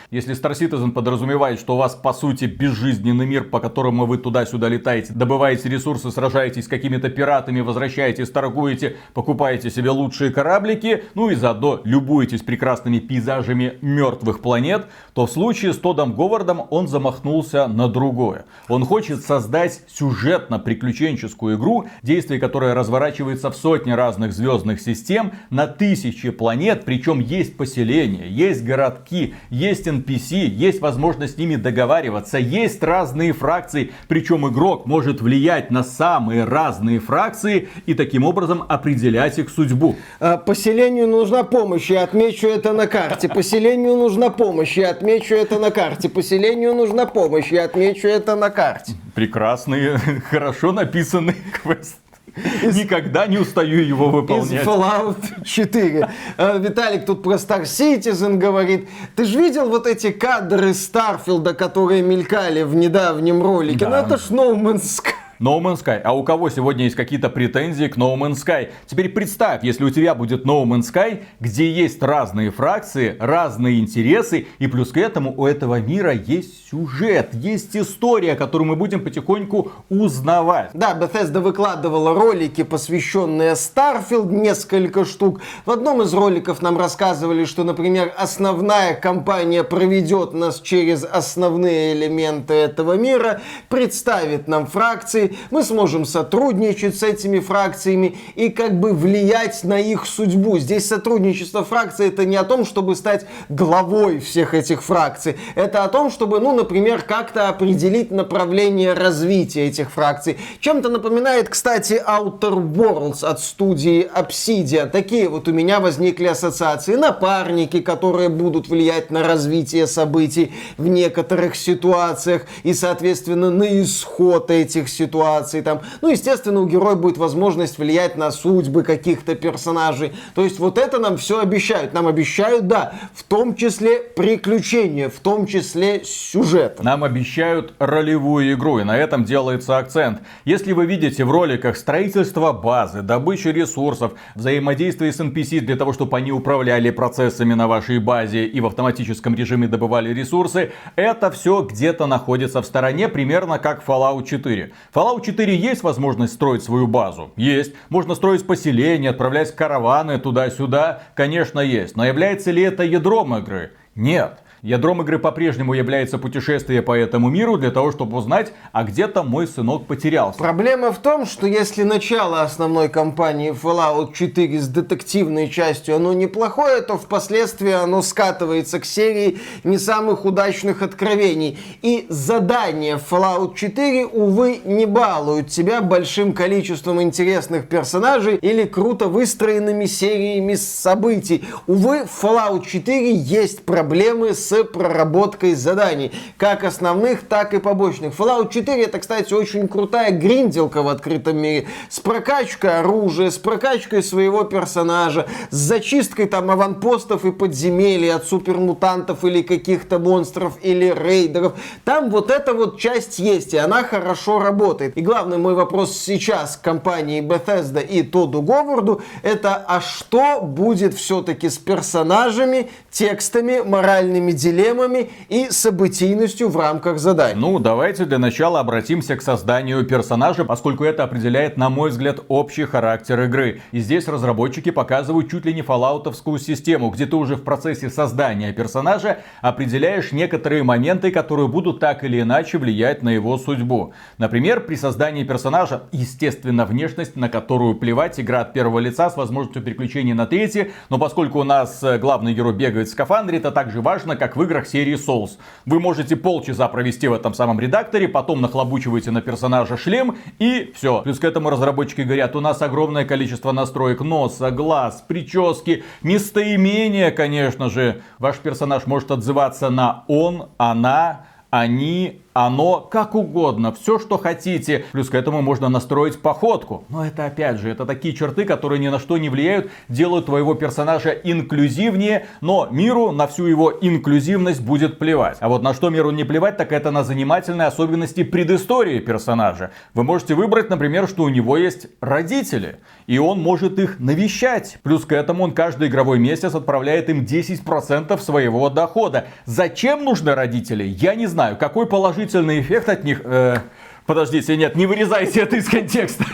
Если 0.09 0.35
Star 0.35 0.51
Citizen 0.51 0.91
подразумевает, 0.91 1.59
что 1.59 1.75
у 1.75 1.77
вас, 1.77 1.95
по 1.95 2.13
сути, 2.13 2.45
безжизненный 2.45 3.25
мир, 3.25 3.43
по 3.43 3.59
которому 3.59 4.05
вы 4.05 4.17
туда-сюда 4.17 4.69
летаете, 4.69 5.13
добываете 5.13 5.69
ресурсы, 5.69 6.11
сражаетесь 6.11 6.65
с 6.65 6.67
какими-то 6.67 7.09
пиратами, 7.09 7.61
возвращаетесь, 7.61 8.29
торгуете, 8.29 8.97
покупаете 9.13 9.69
себе 9.69 9.89
лучшие 9.89 10.31
кораблики, 10.31 11.03
ну 11.15 11.29
и 11.29 11.35
заодно 11.35 11.81
любуетесь 11.83 12.41
прекрасными 12.41 12.99
пейзажами 12.99 13.77
мертвых 13.81 14.41
планет, 14.41 14.87
то 15.13 15.25
в 15.25 15.31
случае 15.31 15.73
с 15.73 15.77
Тодом 15.77 16.13
Говардом 16.13 16.63
он 16.69 16.87
замахнулся 16.87 17.67
на 17.67 17.87
другое. 17.87 18.45
Он 18.67 18.85
хочет 18.85 19.23
создать 19.23 19.81
сюжетно-приключенческую 19.87 21.57
игру, 21.57 21.87
действие 22.01 22.39
которой 22.39 22.73
разворачивается 22.73 23.51
в 23.51 23.55
сотни 23.55 23.91
разных 23.91 24.33
звездных 24.33 24.81
систем 24.81 25.33
на 25.49 25.67
тысячи 25.67 26.29
планет, 26.29 26.85
причем 26.85 27.19
есть 27.19 27.57
поселения, 27.57 28.27
есть 28.27 28.63
городки, 28.63 29.35
есть 29.49 29.87
NPC, 29.87 30.45
есть 30.45 30.81
возможность 30.81 31.35
с 31.35 31.37
ними 31.37 31.55
договариваться, 31.55 32.37
есть 32.37 32.83
разные 32.83 33.33
фракции, 33.33 33.91
причем 34.07 34.47
игрок 34.47 34.85
может 34.85 35.21
влиять 35.21 35.71
на 35.71 35.83
самые 35.83 36.43
разные 36.43 36.99
фракции 36.99 37.69
и 37.85 37.93
таким 37.93 38.23
образом 38.23 38.63
определять 38.67 39.39
их 39.39 39.49
судьбу. 39.49 39.95
А, 40.19 40.37
Поселению 40.37 41.07
нужна 41.07 41.43
помощь, 41.43 41.89
я 41.89 42.03
отмечу 42.03 42.47
это 42.47 42.73
на 42.73 42.87
карте. 42.87 43.29
Поселению 43.29 43.95
нужна 43.95 44.29
помощь, 44.29 44.77
я 44.77 44.89
отмечу 44.89 45.35
это 45.35 45.59
на 45.59 45.71
карте. 45.71 46.09
Поселению 46.09 46.73
нужна 46.73 47.05
помощь, 47.05 47.51
я 47.51 47.65
отмечу 47.65 48.07
это 48.07 48.35
на 48.35 48.49
карте. 48.49 48.93
Прекрасный, 49.15 49.97
хорошо 50.29 50.71
написанный 50.71 51.35
квест. 51.63 52.00
Никогда 52.35 53.27
не 53.27 53.37
устаю 53.37 53.81
его 53.81 54.07
Из 54.07 54.13
выполнять. 54.13 54.65
Fallout 54.65 55.43
4. 55.43 56.09
А, 56.37 56.57
Виталик 56.57 57.05
тут 57.05 57.23
про 57.23 57.33
Star 57.35 57.63
Citizen 57.63 58.37
говорит. 58.37 58.89
Ты 59.15 59.25
же 59.25 59.39
видел 59.39 59.69
вот 59.69 59.87
эти 59.87 60.11
кадры 60.11 60.73
Старфилда, 60.73 61.53
которые 61.53 62.01
мелькали 62.01 62.63
в 62.63 62.75
недавнем 62.75 63.41
ролике? 63.41 63.85
Да. 63.85 63.89
Ну 63.89 63.95
это 63.95 64.17
ж 64.17 64.29
No 64.29 64.55
Man's 64.55 64.83
Sky. 64.83 65.13
No 65.41 65.59
Man's 65.59 65.83
Sky. 65.83 65.99
А 66.03 66.15
у 66.15 66.23
кого 66.23 66.51
сегодня 66.51 66.83
есть 66.83 66.95
какие-то 66.95 67.29
претензии 67.29 67.87
к 67.87 67.97
No 67.97 68.15
Man's 68.15 68.45
Sky? 68.45 68.69
Теперь 68.85 69.09
представь, 69.09 69.63
если 69.63 69.83
у 69.83 69.89
тебя 69.89 70.13
будет 70.13 70.45
No 70.45 70.63
Man's 70.65 70.93
Sky, 70.93 71.23
где 71.39 71.71
есть 71.71 72.03
разные 72.03 72.51
фракции, 72.51 73.17
разные 73.19 73.79
интересы, 73.79 74.45
и 74.59 74.67
плюс 74.67 74.91
к 74.91 74.97
этому 74.97 75.33
у 75.35 75.47
этого 75.47 75.79
мира 75.79 76.13
есть 76.13 76.69
сюжет, 76.69 77.33
есть 77.33 77.75
история, 77.75 78.35
которую 78.35 78.67
мы 78.67 78.75
будем 78.75 79.03
потихоньку 79.03 79.71
узнавать. 79.89 80.69
Да, 80.75 80.95
Bethesda 80.95 81.39
выкладывала 81.39 82.13
ролики, 82.13 82.61
посвященные 82.63 83.53
Starfield, 83.53 84.31
несколько 84.31 85.05
штук. 85.05 85.41
В 85.65 85.71
одном 85.71 86.03
из 86.03 86.13
роликов 86.13 86.61
нам 86.61 86.77
рассказывали, 86.77 87.45
что, 87.45 87.63
например, 87.63 88.13
основная 88.15 88.93
компания 88.93 89.63
проведет 89.63 90.33
нас 90.33 90.61
через 90.61 91.03
основные 91.03 91.93
элементы 91.93 92.53
этого 92.53 92.93
мира, 92.93 93.41
представит 93.67 94.47
нам 94.47 94.67
фракции, 94.67 95.30
мы 95.49 95.63
сможем 95.63 96.05
сотрудничать 96.05 96.97
с 96.97 97.03
этими 97.03 97.39
фракциями 97.39 98.17
и 98.35 98.49
как 98.49 98.79
бы 98.79 98.93
влиять 98.93 99.63
на 99.63 99.79
их 99.79 100.05
судьбу. 100.05 100.59
Здесь 100.59 100.87
сотрудничество 100.87 101.63
фракций 101.63 102.07
это 102.07 102.25
не 102.25 102.35
о 102.35 102.43
том, 102.43 102.65
чтобы 102.65 102.95
стать 102.95 103.25
главой 103.49 104.19
всех 104.19 104.53
этих 104.53 104.83
фракций. 104.83 105.37
Это 105.55 105.83
о 105.83 105.87
том, 105.87 106.11
чтобы, 106.11 106.39
ну, 106.39 106.53
например, 106.55 107.01
как-то 107.01 107.49
определить 107.49 108.11
направление 108.11 108.93
развития 108.93 109.67
этих 109.67 109.91
фракций. 109.91 110.37
Чем-то 110.59 110.89
напоминает, 110.89 111.49
кстати, 111.49 112.01
Outer 112.05 112.55
Worlds 112.75 113.25
от 113.25 113.39
студии 113.39 114.09
Obsidian. 114.15 114.89
Такие 114.89 115.29
вот 115.29 115.47
у 115.47 115.53
меня 115.53 115.79
возникли 115.79 116.25
ассоциации. 116.25 116.95
Напарники, 116.95 117.81
которые 117.81 118.29
будут 118.29 118.67
влиять 118.67 119.11
на 119.11 119.23
развитие 119.23 119.87
событий 119.87 120.51
в 120.77 120.87
некоторых 120.87 121.55
ситуациях 121.55 122.43
и, 122.63 122.73
соответственно, 122.73 123.49
на 123.49 123.81
исход 123.81 124.51
этих 124.51 124.89
ситуаций. 124.89 125.20
Там. 125.61 125.81
Ну, 126.01 126.09
естественно, 126.09 126.61
у 126.61 126.65
героя 126.67 126.95
будет 126.95 127.17
возможность 127.17 127.77
влиять 127.77 128.17
на 128.17 128.31
судьбы 128.31 128.83
каких-то 128.83 129.35
персонажей. 129.35 130.13
То 130.35 130.43
есть 130.43 130.59
вот 130.59 130.77
это 130.77 130.99
нам 130.99 131.17
все 131.17 131.39
обещают. 131.39 131.93
Нам 131.93 132.07
обещают, 132.07 132.67
да, 132.67 132.93
в 133.13 133.23
том 133.23 133.55
числе 133.55 133.99
приключения, 133.99 135.09
в 135.09 135.19
том 135.19 135.45
числе 135.45 136.03
сюжет. 136.03 136.83
Нам 136.83 137.03
обещают 137.03 137.73
ролевую 137.79 138.53
игру, 138.53 138.79
и 138.79 138.83
на 138.83 138.97
этом 138.97 139.23
делается 139.23 139.77
акцент. 139.77 140.21
Если 140.45 140.73
вы 140.73 140.85
видите 140.85 141.25
в 141.25 141.31
роликах 141.31 141.77
строительство 141.77 142.51
базы, 142.51 143.01
добычу 143.01 143.51
ресурсов, 143.51 144.13
взаимодействие 144.35 145.11
с 145.11 145.19
NPC 145.19 145.61
для 145.61 145.75
того, 145.75 145.93
чтобы 145.93 146.17
они 146.17 146.31
управляли 146.31 146.89
процессами 146.89 147.53
на 147.53 147.67
вашей 147.67 147.99
базе 147.99 148.45
и 148.45 148.59
в 148.59 148.65
автоматическом 148.65 149.35
режиме 149.35 149.67
добывали 149.67 150.13
ресурсы, 150.13 150.71
это 150.95 151.31
все 151.31 151.61
где-то 151.61 152.05
находится 152.05 152.61
в 152.61 152.65
стороне, 152.65 153.07
примерно 153.07 153.59
как 153.59 153.83
Fallout 153.85 154.25
4. 154.25 154.71
В 154.91 154.93
Fallout 155.11 155.25
4 155.25 155.55
есть 155.57 155.83
возможность 155.83 156.33
строить 156.33 156.63
свою 156.63 156.87
базу? 156.87 157.31
Есть. 157.35 157.73
Можно 157.89 158.15
строить 158.15 158.47
поселения, 158.47 159.09
отправлять 159.09 159.53
караваны 159.53 160.17
туда-сюда? 160.19 161.03
Конечно, 161.15 161.59
есть. 161.59 161.97
Но 161.97 162.05
является 162.05 162.51
ли 162.51 162.61
это 162.61 162.83
ядром 162.83 163.35
игры? 163.35 163.71
Нет. 163.93 164.39
Ядром 164.63 165.01
игры 165.01 165.17
по-прежнему 165.17 165.73
является 165.73 166.19
путешествие 166.19 166.83
по 166.83 166.95
этому 166.95 167.31
миру 167.31 167.57
для 167.57 167.71
того, 167.71 167.91
чтобы 167.91 168.17
узнать, 168.17 168.53
а 168.71 168.83
где-то 168.83 169.23
мой 169.23 169.47
сынок 169.47 169.87
потерялся. 169.87 170.37
Проблема 170.37 170.91
в 170.91 170.99
том, 170.99 171.25
что 171.25 171.47
если 171.47 171.81
начало 171.81 172.43
основной 172.43 172.87
кампании 172.87 173.51
Fallout 173.51 174.13
4 174.13 174.59
с 174.59 174.67
детективной 174.67 175.49
частью, 175.49 175.95
оно 175.95 176.13
неплохое, 176.13 176.81
то 176.81 176.99
впоследствии 176.99 177.71
оно 177.71 178.03
скатывается 178.03 178.79
к 178.79 178.85
серии 178.85 179.39
не 179.63 179.79
самых 179.79 180.25
удачных 180.25 180.83
откровений. 180.83 181.57
И 181.81 182.05
задания 182.09 182.99
Fallout 182.99 183.55
4, 183.55 184.05
увы, 184.05 184.61
не 184.63 184.85
балуют 184.85 185.47
тебя 185.47 185.81
большим 185.81 186.33
количеством 186.33 187.01
интересных 187.01 187.67
персонажей 187.67 188.35
или 188.35 188.65
круто 188.65 189.07
выстроенными 189.07 189.85
сериями 189.85 190.53
событий. 190.53 191.45
Увы, 191.65 192.05
в 192.05 192.23
Fallout 192.23 192.63
4 192.67 193.15
есть 193.15 193.65
проблемы 193.65 194.35
с 194.35 194.50
проработкой 194.63 195.55
заданий, 195.55 196.11
как 196.37 196.63
основных, 196.63 197.27
так 197.27 197.53
и 197.53 197.59
побочных. 197.59 198.13
Fallout 198.13 198.51
4 198.51 198.83
это, 198.83 198.99
кстати, 198.99 199.33
очень 199.33 199.67
крутая 199.67 200.11
гринделка 200.11 200.81
в 200.81 200.87
открытом 200.87 201.37
мире, 201.37 201.67
с 201.89 201.99
прокачкой 201.99 202.79
оружия, 202.79 203.29
с 203.29 203.37
прокачкой 203.37 204.03
своего 204.03 204.43
персонажа, 204.43 205.27
с 205.49 205.55
зачисткой 205.55 206.27
там 206.27 206.51
аванпостов 206.51 207.25
и 207.25 207.31
подземелий 207.31 208.13
от 208.13 208.25
супермутантов 208.25 209.23
или 209.23 209.41
каких-то 209.41 209.99
монстров 209.99 210.57
или 210.61 210.93
рейдеров. 210.95 211.53
Там 211.85 212.09
вот 212.09 212.31
эта 212.31 212.53
вот 212.53 212.79
часть 212.79 213.19
есть, 213.19 213.53
и 213.53 213.57
она 213.57 213.83
хорошо 213.83 214.39
работает. 214.39 214.97
И 214.97 215.01
главный 215.01 215.37
мой 215.37 215.53
вопрос 215.53 215.97
сейчас 215.97 216.57
к 216.57 216.61
компании 216.61 217.21
Bethesda 217.21 217.85
и 217.85 218.03
Тоду 218.03 218.41
Говарду, 218.41 219.01
это 219.23 219.55
а 219.55 219.81
что 219.81 220.41
будет 220.41 220.93
все-таки 220.93 221.49
с 221.49 221.57
персонажами, 221.57 222.69
текстами, 222.89 223.61
моральными 223.61 224.31
дилеммами 224.41 225.09
и 225.29 225.49
событийностью 225.49 226.49
в 226.49 226.57
рамках 226.57 226.99
заданий. 226.99 227.39
Ну, 227.39 227.59
давайте 227.59 228.05
для 228.05 228.17
начала 228.17 228.59
обратимся 228.59 229.15
к 229.15 229.21
созданию 229.21 229.85
персонажа, 229.85 230.45
поскольку 230.45 230.83
это 230.83 231.03
определяет, 231.03 231.57
на 231.57 231.69
мой 231.69 231.91
взгляд, 231.91 232.21
общий 232.27 232.65
характер 232.65 233.21
игры. 233.21 233.61
И 233.71 233.79
здесь 233.79 234.07
разработчики 234.07 234.71
показывают 234.71 235.29
чуть 235.29 235.45
ли 235.45 235.53
не 235.53 235.61
фоллаутовскую 235.61 236.39
систему, 236.39 236.89
где 236.89 237.05
ты 237.05 237.15
уже 237.15 237.35
в 237.35 237.43
процессе 237.43 237.89
создания 237.89 238.51
персонажа 238.51 239.19
определяешь 239.41 240.11
некоторые 240.11 240.63
моменты, 240.63 241.11
которые 241.11 241.47
будут 241.47 241.79
так 241.79 242.03
или 242.03 242.21
иначе 242.21 242.57
влиять 242.57 243.03
на 243.03 243.09
его 243.09 243.37
судьбу. 243.37 243.93
Например, 244.17 244.61
при 244.61 244.75
создании 244.75 245.23
персонажа, 245.23 245.83
естественно, 245.91 246.65
внешность, 246.65 247.15
на 247.15 247.29
которую 247.29 247.75
плевать, 247.75 248.19
игра 248.19 248.41
от 248.41 248.53
первого 248.53 248.79
лица 248.79 249.09
с 249.09 249.17
возможностью 249.17 249.61
переключения 249.61 250.15
на 250.15 250.25
третий, 250.25 250.71
но 250.89 250.97
поскольку 250.97 251.39
у 251.39 251.43
нас 251.43 251.83
э, 251.83 251.97
главный 251.99 252.33
герой 252.33 252.53
бегает 252.53 252.87
в 252.87 252.91
скафандре, 252.91 253.37
это 253.37 253.51
так 253.51 253.71
же 253.71 253.81
важно, 253.81 254.15
как 254.15 254.30
в 254.35 254.43
играх 254.43 254.67
серии 254.67 254.95
Souls. 254.95 255.37
Вы 255.65 255.79
можете 255.79 256.15
полчаса 256.15 256.67
провести 256.67 257.07
в 257.07 257.13
этом 257.13 257.33
самом 257.33 257.59
редакторе, 257.59 258.07
потом 258.07 258.41
нахлобучиваете 258.41 259.11
на 259.11 259.21
персонажа 259.21 259.77
шлем 259.77 260.17
и 260.39 260.71
все. 260.75 261.01
Плюс 261.01 261.19
к 261.19 261.23
этому 261.23 261.49
разработчики 261.49 262.01
говорят, 262.01 262.35
у 262.35 262.39
нас 262.39 262.61
огромное 262.61 263.05
количество 263.05 263.51
настроек 263.51 264.01
носа, 264.01 264.51
глаз, 264.51 265.03
прически, 265.07 265.83
местоимения, 266.01 267.11
конечно 267.11 267.69
же. 267.69 268.01
Ваш 268.19 268.37
персонаж 268.37 268.85
может 268.85 269.11
отзываться 269.11 269.69
на 269.69 270.03
он, 270.07 270.49
она, 270.57 271.25
они, 271.49 272.21
оно 272.33 272.79
как 272.79 273.15
угодно, 273.15 273.73
все, 273.73 273.99
что 273.99 274.17
хотите. 274.17 274.85
Плюс 274.91 275.09
к 275.09 275.15
этому 275.15 275.41
можно 275.41 275.69
настроить 275.69 276.21
походку. 276.21 276.85
Но 276.89 277.05
это 277.05 277.25
опять 277.25 277.59
же, 277.59 277.69
это 277.69 277.85
такие 277.85 278.15
черты, 278.15 278.45
которые 278.45 278.79
ни 278.79 278.87
на 278.87 278.99
что 278.99 279.17
не 279.17 279.29
влияют, 279.29 279.69
делают 279.89 280.27
твоего 280.27 280.53
персонажа 280.53 281.11
инклюзивнее, 281.11 282.27
но 282.39 282.67
миру 282.71 283.11
на 283.11 283.27
всю 283.27 283.45
его 283.45 283.73
инклюзивность 283.81 284.61
будет 284.61 284.97
плевать. 284.97 285.37
А 285.41 285.49
вот 285.49 285.61
на 285.61 285.73
что 285.73 285.89
миру 285.89 286.11
не 286.11 286.23
плевать, 286.23 286.57
так 286.57 286.71
это 286.71 286.91
на 286.91 287.03
занимательные 287.03 287.67
особенности 287.67 288.23
предыстории 288.23 288.99
персонажа. 288.99 289.71
Вы 289.93 290.03
можете 290.03 290.33
выбрать, 290.33 290.69
например, 290.69 291.07
что 291.07 291.23
у 291.23 291.29
него 291.29 291.57
есть 291.57 291.87
родители, 291.99 292.79
и 293.07 293.17
он 293.17 293.41
может 293.41 293.77
их 293.77 293.99
навещать. 293.99 294.77
Плюс 294.83 295.05
к 295.05 295.11
этому 295.11 295.43
он 295.43 295.51
каждый 295.51 295.89
игровой 295.89 296.19
месяц 296.19 296.55
отправляет 296.55 297.09
им 297.09 297.25
10% 297.25 298.17
своего 298.19 298.69
дохода. 298.69 299.25
Зачем 299.45 300.05
нужны 300.05 300.33
родители? 300.33 300.83
Я 300.83 301.15
не 301.15 301.27
знаю. 301.27 301.57
Какой 301.57 301.87
положительный 301.87 302.20
положительный 302.21 302.61
эффект 302.61 302.89
от 302.89 303.03
них... 303.03 303.21
Э, 303.23 303.57
подождите, 304.05 304.55
нет, 304.55 304.75
не 304.75 304.85
вырезайте 304.85 305.41
это 305.41 305.55
из 305.55 305.67
контекста. 305.67 306.25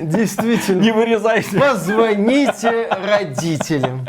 Действительно. 0.00 0.80
Не 0.80 0.92
вырезайте. 0.92 1.58
Позвоните 1.58 2.88
родителям. 2.88 4.06